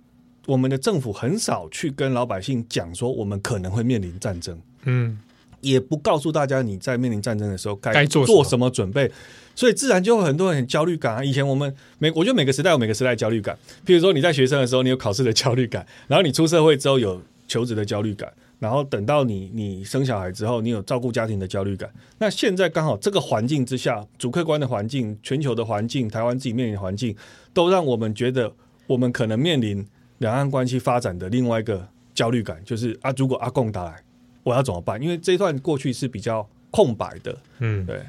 [0.47, 5.19] 我们的政府很少去跟老百姓讲说我们可能会面临战争，嗯，
[5.61, 9.11] 也不告诉大家你在面临战争的时候该做做什么准备，
[9.57, 11.25] 所以自然就会很多人很焦虑感啊。
[11.25, 18.33] 以前我们每我觉得每个时代有每个时代的焦虑感，譬如说你在学生的时候，你有考试的焦虑感，然后你出社会之后有求职的焦虑感。
[18.61, 21.89] 然后等到你你生小孩之后，你有照顾家庭的焦虑感。
[22.19, 27.15] 那现在刚好这个环境之下，主客观的环境、全球的环境、台湾自己面临的环境，
[27.59, 28.55] 都让我们觉得
[28.87, 29.85] 我们可能面临
[30.19, 34.01] 两岸关系发展的另外一个焦虑感，就是啊，如果阿贡打来，
[34.45, 35.03] 我要怎么办？
[35.03, 37.37] 因为这一段过去是比较空白的。
[37.59, 38.01] 嗯，对。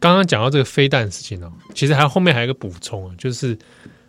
[0.00, 3.56] 刚刚讲到这个飞弹的事情哦，其实还后面还有一个补充啊，就是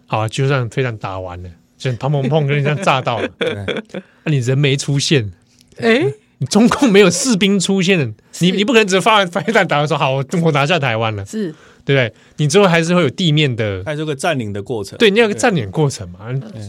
[0.08, 3.30] 好，就算飞弹打完了，就砰砰砰，跟你这样炸到了，
[4.26, 5.32] 那你人没出现。
[5.78, 11.54] 哎，你中共没有士兵出现，你你不可能只发飞弹打完说好，我中国拿下台湾了，是
[11.86, 12.14] 对不对？
[12.38, 14.98] 你最后还是会有地面的，还是个占领的过程。
[14.98, 16.20] 对，你要个占领过程嘛。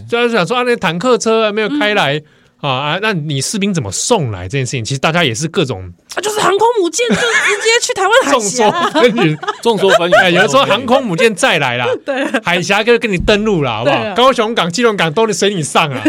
[0.08, 2.20] 就是想说啊，那坦克车还没有开来
[2.56, 4.84] 啊啊，那你士兵怎么送来这件事情？
[4.84, 8.70] 其实大家也是各种，啊，就是航空母舰就直接去台湾海峡。
[8.70, 10.30] 众说纷纭，众说纷纭。
[10.30, 14.14] 有人说航空母舰再来了， 对，海峡就跟你登陆了，好不好？
[14.16, 16.02] 高雄港、基隆港都得随你上啊，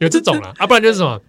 [0.00, 1.20] 有这种了啊，不然就是什么？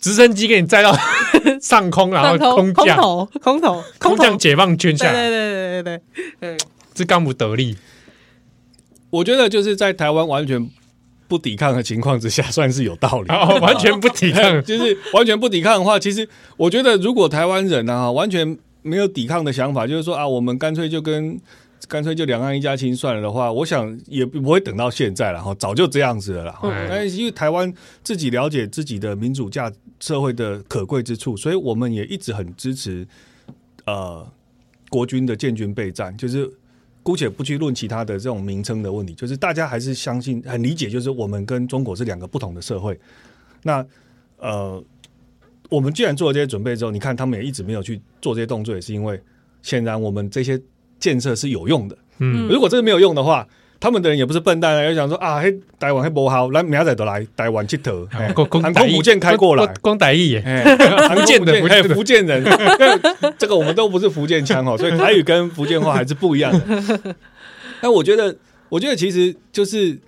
[0.00, 0.96] 直升机给你载到
[1.60, 6.00] 上空，然后空降，空投，空投， 空降解放军下来，对对对对
[6.40, 7.76] 对对，这干不得力。
[9.10, 10.68] 我觉得就是在台湾完全
[11.26, 13.28] 不抵抗的情况之下，算是有道理。
[13.34, 21.40] 哦，完全不抵抗，就是完全不抵抗的话，其实我觉得如果台湾人啊，完全没有抵抗的想法，就是说啊，我们干脆就跟。
[21.88, 26.58] 干脆就两岸一家亲算了的话，我想也不会等到现在了哈，早就这样子了啦。
[26.86, 27.72] 但是因为台湾
[28.04, 33.08] 自己了解自己的民主价社会的可贵之处，所以我们也一直很支持
[33.86, 34.30] 呃
[34.90, 36.14] 国军的建军备战。
[36.18, 36.48] 就是
[37.02, 43.00] 姑且不去论其他的这种名称的问题，就是大家还是相信很理解，就是我们跟中国是两个不同的社会。
[43.62, 43.82] 那
[44.36, 44.84] 呃，
[45.70, 49.18] 我们既然做了这些准备之后，你看他们也一直没有去做这些动作，也是因为
[49.62, 50.60] 显然我们这些。
[50.98, 53.46] 建设是有用的，嗯，如果这个没有用的话，
[53.80, 58.06] 他们的人也不是笨蛋啊，又想说啊，嘿，台湾还不好，来明仔都来台湾去投，
[58.60, 60.42] 航空母舰开过来，光台语耶，
[61.14, 62.44] 福建的， 还有福建人，
[63.38, 67.14] 这个我们都不是福建腔哦，所以台语跟福建话还是不一样的。
[67.80, 68.36] 但我觉得，
[68.68, 69.98] 我觉得其实就是。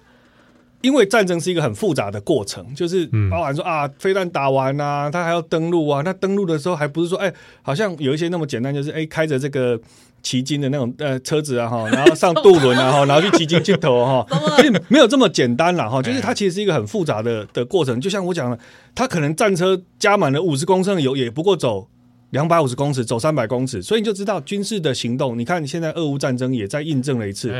[0.82, 6.02] 因为战争是一个很复杂的过程，就是包含说啊，飞弹打完啊，他还要登陆啊。
[6.04, 9.78] 那登陆的时候还不是说，哎，好像有一些那么简单，就是哎，开着这个
[10.22, 16.00] 骑鲸的那种呃车子啊哈，然后上渡轮啊哈，然后去旗津接头哈， 其实没有这么简单了哈。
[16.00, 18.00] 就是它其实是一个很复杂的的过程。
[18.00, 18.58] 就像我讲的，
[18.94, 21.88] 它可能战车加满了五十公升的油，也不过走。
[22.30, 25.38] 两百五十公尺，走三百公尺，所以你就知道军事的行动。
[25.38, 27.52] 你看，现在俄乌战争也在印证了一次，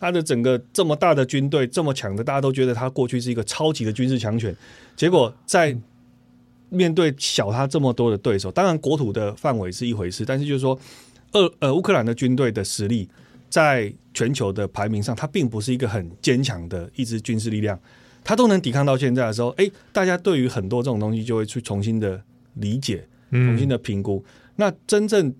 [0.00, 4.54] 他的整个这么大的军队，这么强的，大家都觉得他过去是一个超级的军事强权。
[4.96, 5.76] 结果在
[6.68, 10.76] 面对小他这么多的对手，当然国土的范围是一回事，但是就是说，
[11.32, 13.08] 俄呃乌克兰的军队的实力
[13.48, 17.78] 在全球的排名上，它并不是一个很坚强的一支军事力量，
[18.24, 22.20] 它都能抵抗到现在的时候，哎，大家对于很多这种东西就会去重新的
[22.54, 23.06] 理解，
[23.44, 24.24] 重新的评估。
[24.26, 25.34] 嗯、那真正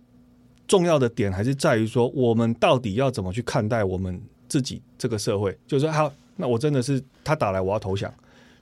[0.66, 5.56] 重要的点还是在于说，我们到底要怎么去看待我们自己这个社会？
[5.66, 8.12] 就是说，好，那我真的是他打来，我要投降，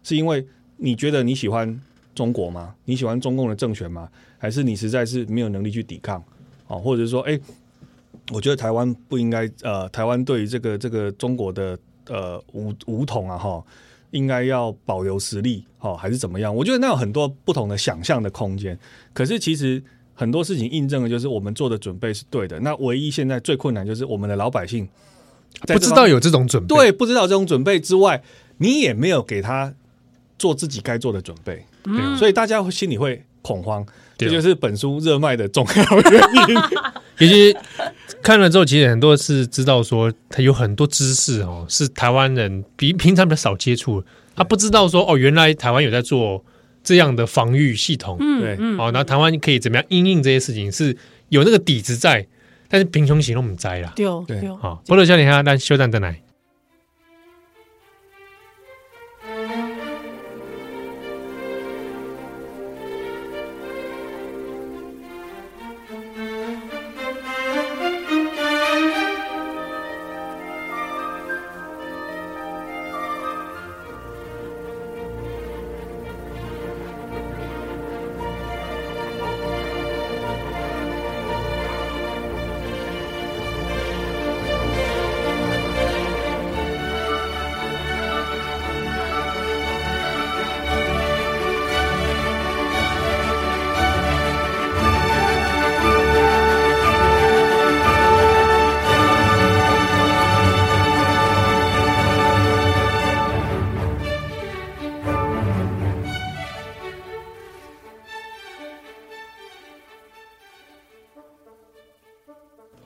[0.02, 1.80] 是因为你觉得你喜欢
[2.14, 2.74] 中国吗？
[2.84, 4.08] 你喜欢中共的政权吗？
[4.38, 6.22] 还是你实在是没有能力去抵抗？
[6.66, 7.38] 哦，或者说，哎，
[8.32, 13.64] 我觉得台湾不应该，呃，台湾对于这个这个中国的呃武武统啊，哈，
[14.14, 16.54] 应该要保留实力，哈，还是怎么样？
[16.54, 18.78] 我觉得那有很多不同的想象的空间。
[19.12, 19.82] 可是其实
[20.14, 22.60] 很多事情印证的就是我们做的准备是对的。
[22.60, 24.88] 那唯一现在最困难就是我们的老百姓
[25.66, 28.22] 不知道有这种准备，对，不知道这种准备之外，
[28.58, 29.74] 你也没有给他
[30.38, 31.64] 做自己该做的准备。
[31.84, 33.84] 嗯，所以大家心里会恐慌，
[34.16, 36.56] 这就是本书热卖的重要原因。
[37.18, 37.56] 其实
[38.22, 44.02] 看了之后，其实很多是知道说，他有很多知识哦，是台湾人比平常比较少接触，
[44.34, 46.44] 他不知道说哦，原来台湾有在做
[46.82, 50.96] 这样的防御系统，对，哦，那台湾可以怎么样应应这些事情，是
[51.28, 52.26] 有那个底子在，
[52.68, 56.20] 但是贫穷型都唔在啦，对对，好，波多教练哈，但休战再来。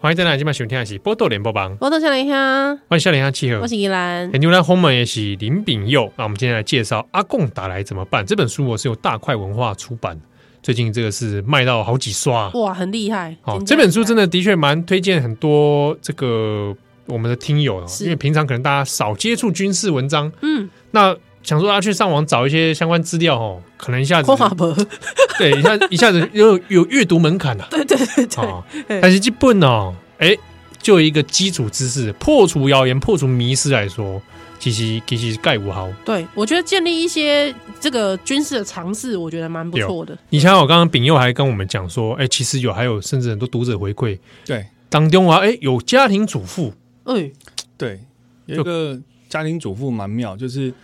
[0.08, 6.10] 欢迎再来，今晚收听的是《波多连播榜》，波多小林香，欢迎小林香契合，我是依兰，很牛兰，后门也是林炳佑。
[6.16, 10.18] 那我们今天来介绍《阿贡打来怎么办》这本书，我是由大块文化出版，
[10.62, 13.36] 最近这个是卖到好几刷，哇，很厉害。
[13.42, 21.14] 好，这本书真的的确蛮推荐很多这个我们的听友，因为平常可能大家少接触军事文章，嗯，那。
[21.42, 24.30] 想说他去上网找一些相关资料哦，可能一下子
[25.38, 27.66] 对，一下一下子又有阅读门槛 了。
[27.70, 28.64] 对对对对，哦、
[29.00, 30.36] 但是基本哦，哎，
[30.82, 34.20] 就一个基础知识，破除谣言、破除迷思来说，
[34.58, 35.88] 其实其实概无好。
[36.04, 40.18] 对，我觉得建立一些这个军事的常识，我觉得蛮不错的。
[40.30, 46.74] 你像我刚刚丙佑还跟我们讲说，哎，其实有还有甚至很多读者回馈，对，当中啊，哎，有家庭主妇，
[47.04, 47.30] 哎，
[47.76, 48.00] 对，
[48.46, 48.98] 有一个
[49.28, 50.74] 家庭主妇蛮妙，就是。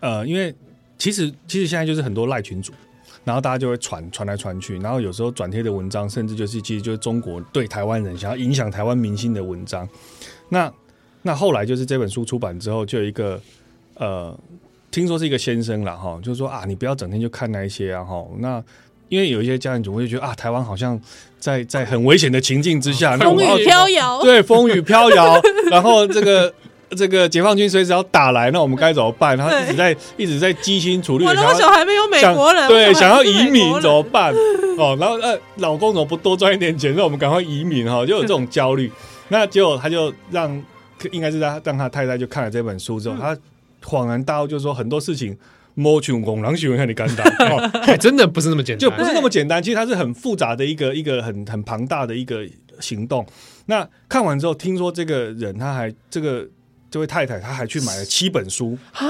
[0.00, 0.54] 呃，因为
[0.98, 2.72] 其实其实现在就是很多赖群主，
[3.24, 9.88] 然后大家就会传传来传去，然后有时候转贴的文章，甚至就是其实就是中国对台湾人想要影响台湾民心的文章。
[10.48, 10.72] 那
[11.22, 13.40] 那后来就是这本书出版之后，就有一个
[13.94, 14.38] 呃，
[14.90, 18.24] 听说是一个先生了哈，就是说啊，你不要整天就看那一些啊哈。
[18.38, 18.62] 那
[19.08, 21.00] 因为有一些家庭主会觉得啊，台湾好像
[21.38, 26.52] 在在很危险的情境之下，风雨飘摇，对，风雨飘摇，然后这个。
[26.90, 29.36] 这个解放军随时要打来，那我们该怎么办？
[29.36, 31.24] 他一直在一直在积辛苦虑。
[31.24, 34.32] 我那么久还没有美国人，对，想要移民怎么办？
[34.78, 38.06] 哦，然后呃，老公怎么不多赚一点钱，让我们赶快移民哈？
[38.06, 38.92] 就有这种焦虑。
[39.28, 40.62] 那结果他就让，
[41.10, 43.36] 应该是他让他太太就看了这本书之后，他
[43.82, 45.36] 恍然大悟，就是说很多事情
[45.74, 47.24] 摸群公狼喜欢看你干打，
[47.80, 49.60] 还 真的不是那么简单，就不是那么简单。
[49.62, 52.46] 其实它是很复杂的一个一个很很庞大的一个
[52.78, 53.26] 行动。
[53.64, 56.46] 那看完之后，听说这个人他还这个。
[56.96, 59.06] 这位太太，她还去买了七本书啊，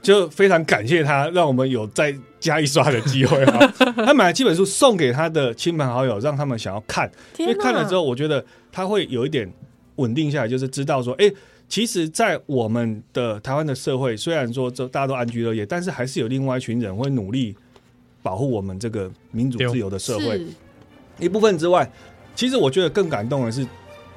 [0.00, 3.66] 就非常感谢他，让我们有再加一刷的机会哈。
[4.02, 9.52] 他买了七本书送给他的亲朋好友，让他们想要看，因为看了之后，我觉得他会有一点
[9.96, 11.30] 稳定下来，就是知道说，哎，
[11.68, 17.54] 其实，在我们的台湾的社会，虽然说这大家都安居乐业，但是还是有另外一群人会努力
[18.22, 20.46] 保护我们这个民主自由的社会。
[21.18, 21.92] 一部分之外，
[22.34, 23.66] 其实我觉得更感动的是。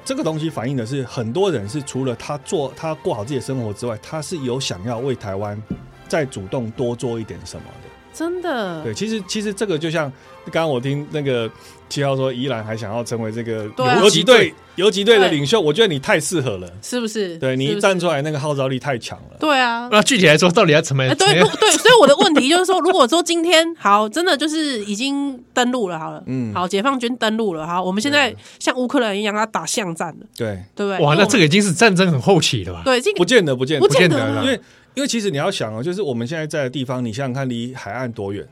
[0.04, 5.60] 这个东西反映的是很多人是除了他做他过好自己的生活之外，他是有想要为台湾
[6.08, 7.88] 再主动多做一点什么的。
[8.12, 10.10] 真的，对，其实其实这个就像
[10.46, 11.50] 刚刚我听那个
[11.92, 13.68] 七号说，依然还想要成为这个
[14.00, 16.66] 游击队游击队的对领袖，我觉得你太适合了。
[16.80, 17.36] 是不是？
[17.36, 19.36] 对你一站出来，那个号召力太强了。
[19.38, 21.14] 对啊，那具体来说，到底要怎么哎，？
[21.14, 30.98] 对 如对，所以我的问题就是说，如果说今天好，真的就是已经登陆了，好了，嗯好，解放军登陆了，好，我们现在像乌克兰一样，要打巷战了，对，对不对？
[31.04, 32.80] 哇，那这个个已经是战争很后期了吧？
[32.86, 34.58] 对这个不见得，不见得，不见得因为
[34.94, 38.46] 因为其实你要想哦，就是我们现在在的地方，你想想看，离海岸多远？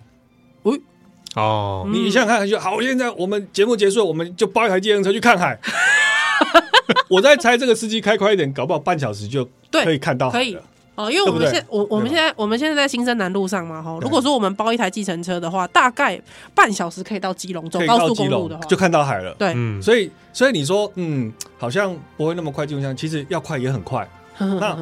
[1.36, 5.58] 哦，嗯你想想看，就好，现在我们节目结束，我们就包一台计程车去看海。
[7.08, 10.62] 我在猜，这个司机开快一点，搞不好半小时就对可以看到可以了。
[10.96, 16.20] 哦，因为我们对对现我我们现在我们现在在新生南路上嘛，哈，如果说我们包一台计程车的话，大概
[16.54, 19.32] 半小时可以到基隆，走高速到基隆公路的话，就看到海了。
[19.38, 24.06] 对，嗯，所以，所以你说，嗯，好像不会那么快进入乡，其实要快也很快。
[24.38, 24.76] 那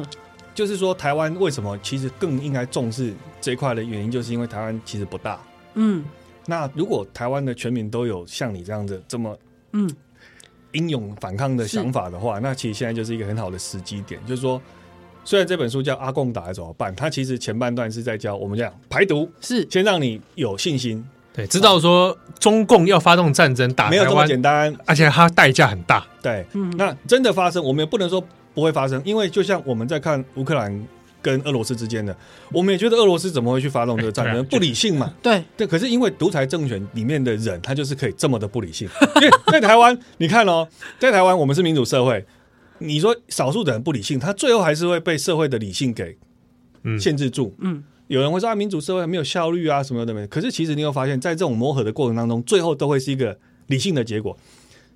[0.53, 5.39] 就是说，台湾为什么其实更应该重视这一块的原因，就是因为台湾其实不大。
[5.75, 6.03] 嗯
[6.49, 9.37] 那如果台湾的全民都有像你这样的这么
[9.73, 9.87] 嗯，
[10.71, 14.19] 英勇反抗的想法的话，那其实现在就是一个很好的时机点。
[14.25, 14.59] 就是说，
[15.23, 24.77] 虽然这本书叫《阿共打来怎么办》，它其实前半段是在教我们这样排毒，是先让你有信心，对，知道说中共要发动战争打台没有这么简湾，单。
[24.87, 26.05] 而且它代价很大。
[26.21, 28.19] 对，嗯那真的发生，我们也不能说
[28.55, 30.87] 不会发生，因为就像我们在看乌克兰
[31.21, 32.15] 跟俄罗斯之间的，
[32.51, 35.13] 我们也觉得俄罗斯怎么会去发动这个战争，不理性嘛。
[35.21, 38.87] 对，对，可是因为独裁政权里面的人，他就是可以这么的不理性。
[39.15, 40.67] 因为在台湾，你看哦，
[40.97, 42.25] 在台湾我们是民主社会，
[42.77, 46.17] 你说少数的人不理性，他最后还是会被社会的理性给
[46.83, 47.53] 嗯限制住。
[47.59, 50.25] 嗯，有人会说啊，民主社会没有效率啊什么的没。
[50.27, 54.37] 可是其实你有发现，在这种磨合的过程当中，最后都会是一个理性的结果。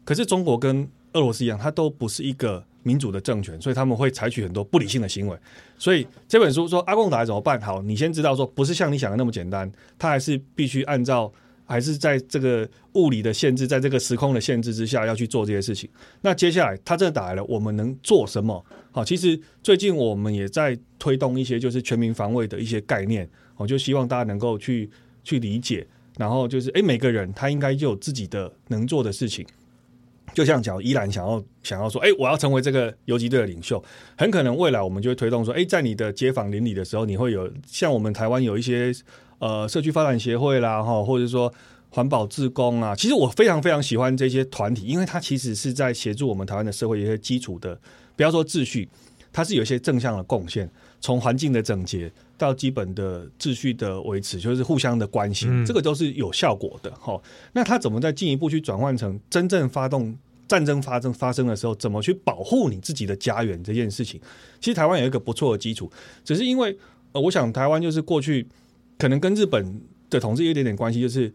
[0.06, 5.38] 可是中国跟俄罗斯一样，它都不是一个民主的政权，所以他们会采取很多不理性的行为。
[5.78, 7.60] 所以这本书说阿贡打来怎么办？
[7.62, 11.32] 好，你先知道说不是像你想的那么简单，他还是必须按照
[11.66, 15.90] 还是在这个物理的限制，在这个时空的限制之下要去做这些事情。
[16.22, 18.64] 那接下来他真的打来了，我们能做什么？
[18.92, 24.90] 好，其实最近我们也在推动一些就是全民防卫的一些概念，我就希望大家能够去
[25.24, 29.46] 去理解，然后就是诶，每个人他应该就有自己的能做的事情。
[30.34, 33.82] 就像讲依然想要想要说，哎、我要成为这个游击队的领袖，
[34.18, 38.92] 很可能未来我们就会推动说，哎、在你的街坊邻里的时候，你会有像我们台湾有一些
[39.40, 41.54] 呃社区发展协会啦，哈，或者说
[41.90, 47.80] 环保志工啊，其实我非常非常喜欢这些团体，因为它其实是在协助我们台湾的社会一些基础的，
[48.16, 48.90] 不要说秩序，
[49.32, 50.68] 它是有一些正向的贡献，
[51.04, 57.22] 从环境的整洁到基本的秩序的维持，就是互相的关心，嗯这个都是有效果的，哈。
[57.52, 60.18] 那他怎么再进一步去转换成真正发动？
[60.46, 64.20] 战争发生发生的时候，怎么去保护你自己的家园这件事情，
[64.60, 65.90] 其实台湾有一个不错的基础，
[66.24, 66.78] 只是因为
[67.14, 68.46] 呃，我想台湾就是过去
[69.00, 71.34] 可能跟日本的统治有一点点关系，就是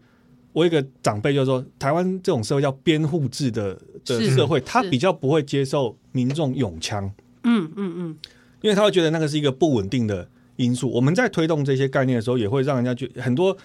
[0.53, 7.11] 我有一个长辈就说，台湾这种社会叫编户制的的社会，他比较不会接受民众拥枪，
[7.43, 8.17] 嗯嗯嗯，
[8.61, 10.89] 因为他会觉得那个是一个不稳定的因素。
[10.91, 13.57] 我们在推动这些概念的时候，也会让人家觉很多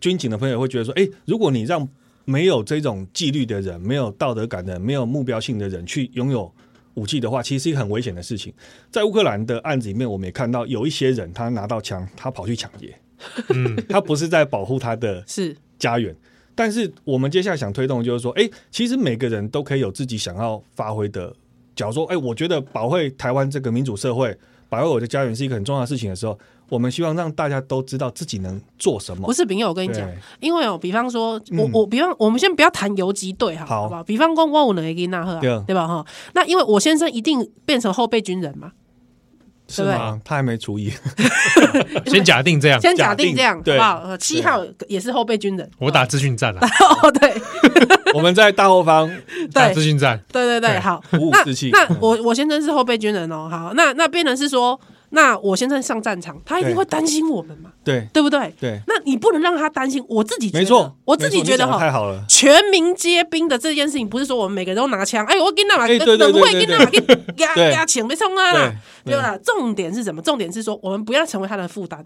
[0.00, 1.88] 军警的朋友会觉得说，哎，如果你让
[2.24, 6.52] 没有这种纪律的人，没有道德感的人，没有目标性的人去拥有
[6.94, 8.52] 武器的话，其实是一个很危险的事情。
[8.90, 12.94] 在乌克兰的案子里面，我们也看到有一些人，他拿到枪，他跑去抢劫，
[13.48, 16.14] 嗯，他不是在保护他的是家园。
[16.54, 21.34] 但是我们接下来想推动的就是说，哎，其实每个人都可以有自己想要发挥的。
[21.76, 24.36] 假如说，哎，我觉得保卫台湾这个民主社会，
[24.68, 29.26] 保卫我的家园是一个很重要的事情的时候，我们希望让大家都知道自己能做什么。
[29.26, 30.08] 不是朋友，我跟你讲，
[30.40, 34.04] 因为哦，比方说，我嗯我比方，我们先不要谈游击队哈，好好不好？
[34.04, 36.04] 比方说，我有两个囡仔好啊对吧哈？
[36.34, 38.72] 那因为我先生一定变成后备军人嘛，
[39.68, 40.20] 是吗？
[40.24, 40.92] 他还没除役。
[42.06, 43.98] 先假定这样，先假定这样，好不好？
[44.04, 46.60] 呃七号也是后备军人，我打资讯战了，
[47.02, 47.30] 哦，对
[48.14, 49.08] 我们在大后方
[49.52, 51.02] 打对资讯战，对对对，好。
[51.10, 51.70] 那 五五士气。
[51.72, 54.78] 那我我先生是后备军人哦，好，那那变成是说，
[55.10, 58.52] 那我先生上战场，他一定对会担心我们嘛，对对不对？
[58.60, 62.24] 对，那你不能让他担心，我自己觉得没错，我自己觉得哈，太好了。
[62.28, 68.72] 全民皆兵的这件事情，不是说我们每个人都拿枪，哎，我跟那嘛，哎对对对等会对跟他嘛，给压对压钱没冲啊啦，
[69.04, 69.36] 对对吧？
[69.44, 70.20] 重点是什么？
[70.22, 72.04] 重点是说，我们不要成为他的负担。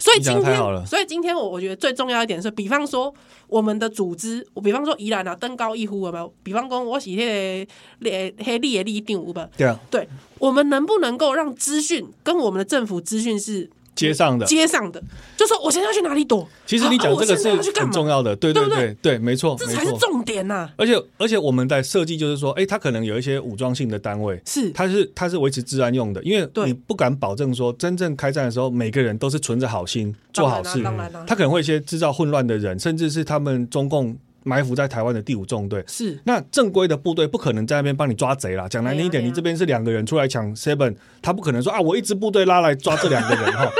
[0.00, 3.14] 所以今天所以今天我我觉得最重要一点是，比方说
[3.46, 6.32] 我们的组织，我比方说宜兰啊，登高一呼有没有？
[6.42, 7.66] 比方说我是那个
[8.02, 9.48] 黑黑立的立定五吧？
[9.56, 15.02] 对啊，对，我们能不能够让资讯跟我们的政府资讯是街上的，街上的，
[15.36, 16.48] 就说我现在要去哪里躲？
[16.64, 18.96] 其实你讲这个是很重要的，对对对？
[19.02, 20.70] 对，没错，这才是重点呐。
[20.76, 24.70] 而且而且我们在设计就是说，哎，他可能有一些武装性的单位，是。
[24.70, 30.82] 它是它是维持治安用的，因为你不敢保证说真正开战的时候，每个人都是存着好心做好事，
[31.26, 34.16] 他可能会一些制造混乱的人，甚至是他们中共。
[34.50, 38.68] 埋伏在台湾的第五纵队是那正规的部队不可能在那边帮你抓贼啦。
[38.68, 43.70] 讲难听一点，你这边是两个人出来抢 seven，他不可能说啊，我一支部队拉来抓这两个人 哈。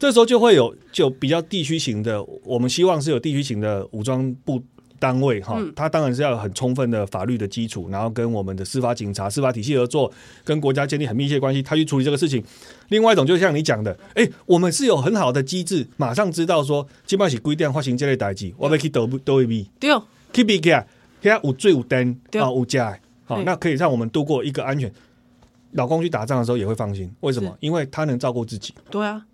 [0.00, 4.60] 这时候就会有就比较地区型的，我们希望是有地区型的武装部
[4.98, 5.60] 单位哈。
[5.76, 10.10] 他当然是要有很充分的法律的基础，然后跟我们的司法警察、司法体系合作，
[10.42, 12.42] 跟国家建立很密切关系，他去处理这个事情。
[12.88, 19.90] 另外一种就像你讲的，哎，我们是有很好的机制，马上知道说，基本上是规定发行这类代际，我要去都都会比对。
[20.34, 20.64] Keep it
[21.22, 24.92] 现在有水有灯啊，有家，好，那可以让我们度过一个安全。
[25.70, 27.56] 老公去打仗的时候也会放心，为什么？
[27.60, 28.74] 因为他能照顾自己。
[28.90, 29.24] 对啊，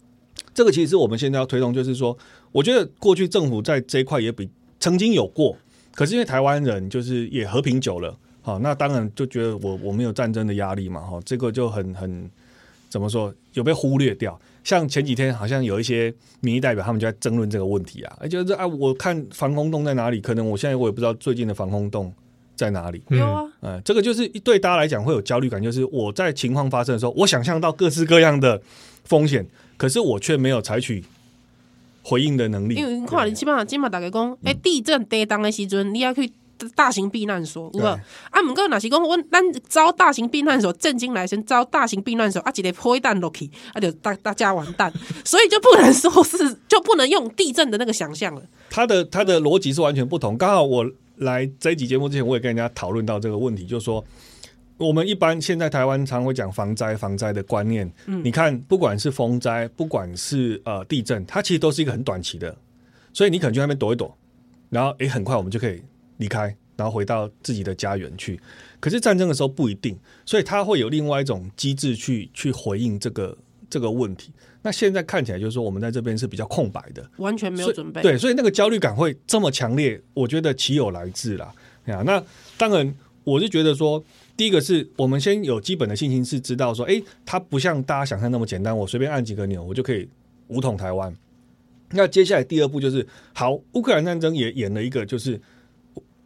[0.55, 2.17] 这个其实是我们现在要推动，就是说，
[2.53, 4.49] 我觉得过去政府在这一块也比
[4.79, 5.57] 曾经有过，
[5.95, 12.31] 可是因为台湾人就是也和平久了，好，那当然就觉得我我没有战争的压力嘛，哈，这个就很很
[12.89, 14.41] 怎么说，有被忽略掉。
[14.63, 20.21] 像前几天好像有一些民意代表，他们就在争论这个问题啊，就是啊，我看防空洞在哪里？
[20.21, 22.13] 可能我现在我也不知道最近的防空洞
[22.55, 23.03] 在哪里。
[23.09, 28.61] 有啊，嗯，这个就是对大家来讲会有焦虑感，就是我在情况发生的时候，我想象到各式各样的
[29.05, 29.47] 风险，
[29.77, 31.03] 可是我却没有采取
[32.03, 32.75] 回应的能力。
[32.75, 36.31] 因为你看，你起码起码大家讲，哎，地震跌当的时阵，你要去。
[36.77, 37.87] 大型避难所，有无？
[37.87, 44.93] 啊，毋过若是讲，阮咱招大型避难所，震惊来先招大型避难所，啊，一个破弹落去，啊，就大大家完蛋，
[45.25, 48.43] 所以就不能说是，就不能用地震的那个想象了。
[48.69, 50.37] 他的他的逻辑是完全不同。
[50.37, 50.85] 刚好我
[51.17, 54.05] 来这一集节目之前，我也跟人家讨论到这个问题，就是说，
[54.79, 57.91] 我们一般现在台湾常会讲防灾防灾的观念。
[58.07, 62.57] 嗯，你看，不管是风灾，不管是呃地震，它其实都是一个很短期的，
[63.13, 64.17] 所以你可能去那边躲一躲，
[64.71, 65.83] 然后诶、欸，很快我们就可以。
[66.21, 68.39] 离开，然后回到自己的家园去。
[68.79, 73.37] 可是战争的时候不一定，所以他会有另外一种机制去去回应这个
[73.69, 74.31] 这个问题。
[74.63, 78.03] 那现在看起来就是说，我们在这边是比较空白的，完全没有准备。
[78.03, 81.53] 对，所以那个焦虑感会这么强烈，我觉得岂有来自啦？
[81.87, 82.23] 啊，那
[82.59, 82.95] 当然，
[83.25, 84.03] 我是觉得说，
[84.37, 90.07] 第一个是我们先有基本的信心，是知道说，哎，它不像大家想象那么简单，我随便按几个钮，我就可以
[90.49, 91.15] 武统台湾。
[91.91, 95.41] 那接下来第二步就是，好，乌克兰战争也演了一个就是。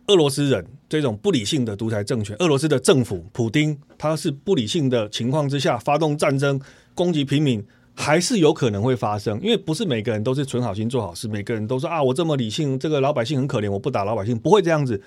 [0.09, 6.61] 俄罗斯人这种不理性的独裁政权，俄罗斯的政府普丁，他是不理性的情况之下发动战争
[6.95, 9.41] 攻击平民，还是有可能会发生。
[9.41, 15.01] 因为不是每个人都是存好心做好事，每个人都说啊，我这么理性，这个老百姓很可怜，我不打老百姓，不会这样子。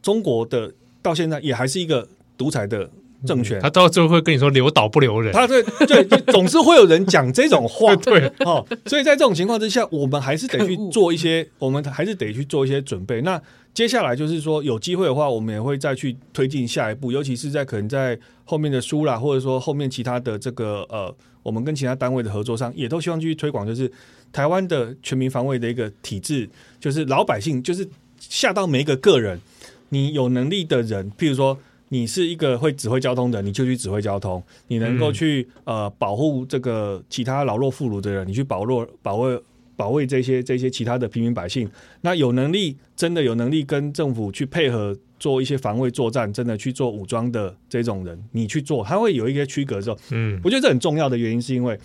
[0.00, 2.06] 中国的到现在也还是一个
[2.38, 2.88] 独裁的
[3.26, 8.64] 政权，他到最后会跟你说留岛不留人，他对对，总是会有人讲这种话， 对 哦。
[8.86, 13.20] 所以在这种情况之下，我们还是得去 做一些，我们还是得去做一些准备。
[13.22, 13.42] 那。
[13.74, 23.90] 接下来就是说，有机会的话，我们也会再去推进下一步，尤其是在可能在后面的书啦，或者说后面其他的这个呃，我们跟其他单位的合作上，也都希望继续推广，就是
[24.30, 26.46] 台湾的全民防卫的一个体制，
[26.78, 29.40] 就是老百姓，就是下到每一个个人，
[29.88, 31.56] 你有能力的人，譬如说
[31.88, 39.40] 你是一个会指挥交通的，你就去指挥交通；你能够去呃保护这个其他老弱妇孺的人，你去保护保卫。
[39.82, 41.68] 保卫这些这些其他的平民百姓，
[42.02, 49.98] 那有能力真的有能力跟政府去配合做一些防卫作战，真的去做武装的这种人，你去做，他会有一些区隔之后。
[50.12, 51.76] 嗯，我觉得这很重要的原因是因为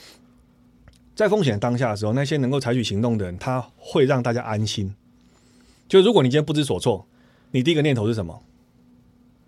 [1.15, 4.93] 在风险当下的时候，那些能够采取行动的人，他会让大家安心。
[5.89, 7.07] 就如果你今天不知所措，
[7.49, 8.43] 你第一个念头是什么？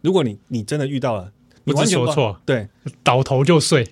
[0.01, 1.31] 如果你你真的遇到了，
[1.65, 2.67] 你完全不知所措，对，
[3.03, 3.85] 倒头就睡。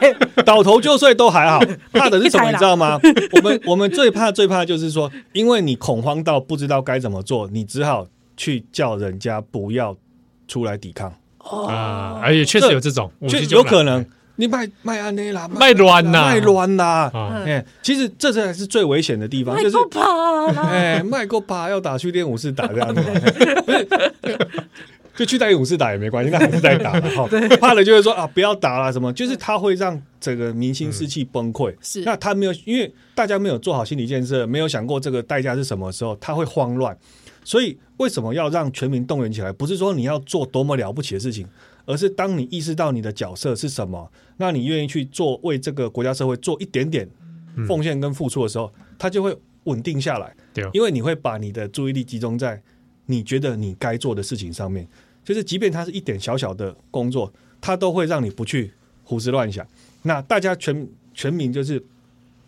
[0.00, 1.60] 对， 倒头就睡都还好，
[1.92, 2.50] 怕的是什么？
[2.50, 2.98] 你知道吗？
[3.32, 8.06] 我们我们最怕最怕就是说，因为你恐慌到不知道该怎么做，你只好
[8.36, 9.96] 去叫人家不要
[10.46, 11.12] 出来抵抗
[11.68, 12.20] 啊！
[12.22, 14.04] 而且确实有这种，就有可能
[14.36, 17.10] 你卖卖安内啦，卖乱呐，卖乱呐！
[17.44, 19.76] 哎，其实这才是最危险的地方，就是
[20.56, 23.02] 哎，卖够怕要打去练武士打这样子。
[25.18, 27.28] 就去带勇士打也没关系， 那还是在打哈。
[27.60, 31.74] 怕的就是说啊，不要打了什么，就是他会让整个明星士气崩溃。
[31.80, 36.96] 是，那他没有，因为大家没有做好心理建设，没有想过这个代价是什么时候，他会慌乱。
[37.42, 39.50] 所以为什么要让全民动员起来？
[39.50, 41.44] 不是说你要做多么了不起的事情，
[41.84, 47.08] 而是当你意识到你的角色是什么，那你愿意去做为这个国家社会做一点点
[47.66, 50.32] 奉献跟付出的时候，他就会稳定下来。
[50.54, 52.62] 对，因为你会把你的注意力集中在
[53.06, 54.86] 你觉得你该做的事情上面。
[55.28, 58.72] 就是，即便它是一点小小的工作，它都会让你不去
[59.04, 59.66] 胡思乱想。
[60.04, 61.84] 那大家全全民就是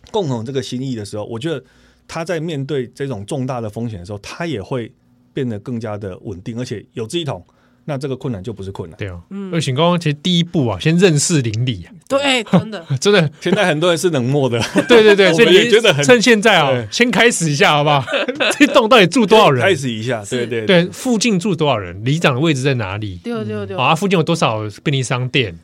[0.09, 1.63] 共同这个心意的时候，我觉得
[2.07, 4.91] 他在面对这种重大的风险的时候，他也会
[5.31, 7.45] 变得更加的稳定，而且有志一同。
[7.85, 9.21] 那这个困难就不是困难，对哦。
[9.31, 11.91] 嗯，请公其实第一步啊，先认识邻里啊。
[12.07, 14.61] 对，真的 真的，现在很多人是冷漠的。
[14.87, 18.05] 对对对， 所以你觉得很趁现在啊，先开始一下好不好？
[18.59, 19.61] 这栋到底住多少人？
[19.63, 22.05] 开始一下，对对对，附近住多少人？
[22.05, 23.19] 里长的位置在哪里？
[23.23, 23.75] 对对对。
[23.75, 25.57] 啊，附近有多少便利商店？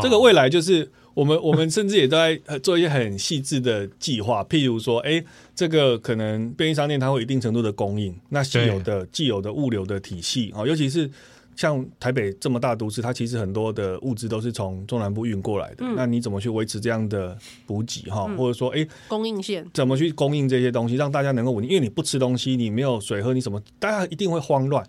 [0.00, 5.22] 这个未来就是我们我们甚至也都在做一些很细致的计划，譬如说，哎，
[5.54, 11.10] 这个可能便利商店它会有一定程度的供应，那现有的既有的物流的体系啊，尤其是。
[11.56, 15.76] 像台北这么大都市，它其实很多的物资都是从中南部运过来的。
[15.80, 17.36] 嗯、那你怎么去维持这样的
[17.66, 18.24] 补给哈？
[18.28, 21.70] 嗯、或者说，哎、欸，供应线怎么去供应这些东西，让大家能够稳定？
[21.70, 24.82] 因为你不吃东西，你没有水喝，你怎么，大家一定会慌乱。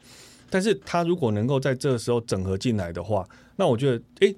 [0.49, 4.35] 但是它如果能够在这个时候整合进来的话，那我觉得，哎、欸，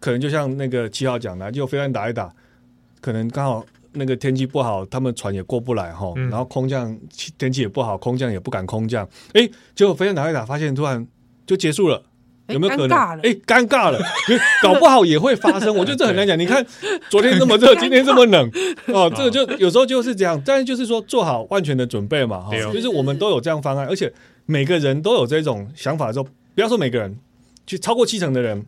[0.00, 2.34] 可能就像那个七号讲的，就飞弹打一打，
[3.00, 6.12] 可能刚好那个天气不好，他们船也过不来哈。
[6.16, 6.98] 嗯、然后空降
[7.38, 9.06] 天气也不好，空降也不敢空降。
[9.34, 11.06] 哎、欸，结果飞弹打一打，发现突然。
[11.50, 12.00] 就结束了，
[12.46, 12.96] 有没有可能？
[13.22, 13.98] 哎，尴尬了，
[14.62, 15.74] 搞不好也会发生。
[15.74, 16.38] 我觉得这很难讲。
[16.38, 16.64] 你看，
[17.08, 18.48] 昨天这么热，今天这么冷，
[18.94, 20.40] 哦，这个就有时候就是这样。
[20.46, 24.12] 但是就是说，做好万全的准备嘛，哈，就是我们都有这样方案，而且
[24.46, 27.18] 每个人都有这种想法的时候，不要说每个人，
[27.66, 28.64] 就超过七成的人，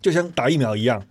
[0.00, 1.04] 就像打疫苗一样，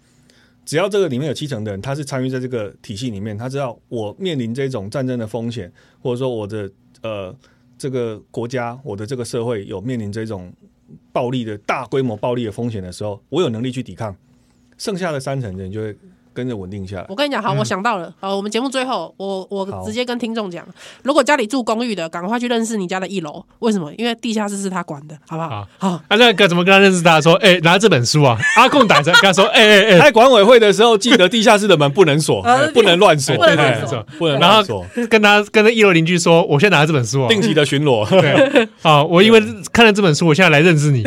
[0.64, 5.70] 只要这个里面有七成的人，他是参与在这个体系里面，他知道我面临这种战争的风险，
[6.02, 6.72] 或者说我的
[7.02, 7.36] 呃
[7.78, 10.50] 这个国家，我的这个社会有面临这种。
[11.12, 14.16] 暴力的大规模暴力的风险的时候，我有能力去抵抗，
[14.78, 15.98] 剩下的三成人就会
[16.38, 17.06] 跟着稳定下来。
[17.10, 20.64] 我跟你讲，好，我想到了，好，我们节目最后，我我直接跟听众讲，
[21.02, 23.92] 如果家里住公寓的，赶快去认识你家的一楼，为什么？
[23.98, 25.68] 因为地下室是他管的，好不好？
[25.80, 27.02] 好，啊，那该怎么跟他认识？
[27.02, 34.40] 他说，哎，拿这本书啊，阿控打着跟他说，哎哎哎，开管委会的时候，记得地下室的门不能锁， 不能乱锁，不能乱锁，不能。
[34.40, 34.62] 然后
[35.10, 38.08] 跟他跟那一楼邻居说，我现在拿着这本书啊，定期的巡逻。
[38.10, 39.42] 对，啊，我因为
[39.74, 41.04] 看了这本书，我现在来认识你。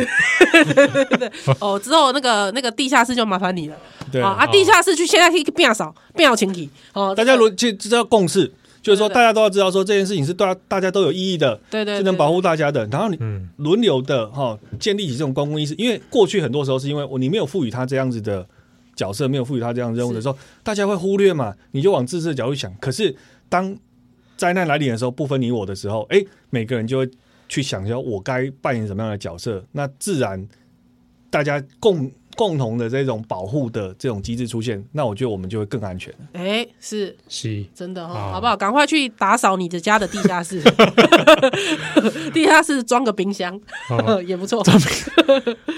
[1.59, 3.75] 哦，之后那个那个地下室就麻烦你了。
[4.11, 6.69] 对啊，地下室去现在可以变少，变少清理。
[6.93, 8.51] 哦，大家如其实知道共识，
[8.81, 12.85] 就是说大家都要知道说这件事情是对大家都有意义的，对对，是能保护大家的。
[12.87, 13.17] 然后你
[13.57, 18.45] 轮流的哈建立起这种公共意识，因为过去很多时候是因为我你没有赋予他这样子的
[18.95, 22.73] 角色，没有赋予他这样任务的时候，大家会忽略嘛，你就往自私的角度想。
[22.79, 23.15] 可是
[23.47, 23.75] 当
[24.35, 27.09] 灾难来临的时候，不分你我的时候，哎，每个人就会
[27.47, 29.63] 去想说，我该扮演什么样的角色？
[29.71, 30.47] 那自然
[31.29, 32.11] 大家共。
[32.35, 36.13] 共同的这种保护的这种机制出现，那我觉得我们就会更安全。
[36.33, 38.55] 哎，是是，真的哈，好不好？
[38.55, 40.61] 赶快去打扫你的家的地下室，
[42.33, 43.59] 地下室装个冰箱
[44.25, 44.63] 也不错。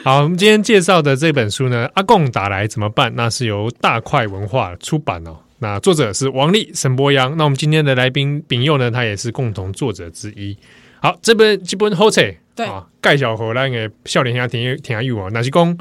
[0.04, 5.38] 好，我们今天介绍的这本书呢，《阿贡打来怎么办》，那是由大块文化出版哦。
[5.60, 7.38] 那作者是王丽、沈伯洋。
[7.38, 10.58] 那我们今天的来宾丙佑呢，他也是共同作者之一。
[11.02, 12.22] 好，这本这本好册，
[12.56, 15.78] 对啊，盖小河那个少年家挺挺有哦，那是公。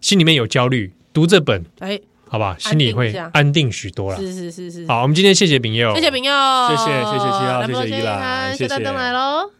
[0.00, 4.18] 心里面有焦虑，读这本，哎，好吧，心里会安定许多了。
[4.18, 6.32] 是是是是，好，我们今天谢谢炳佑，谢谢炳佑，
[6.68, 8.78] 谢谢谢谢七号，谢谢依兰，谢谢。
[8.78, 9.50] 登来喽。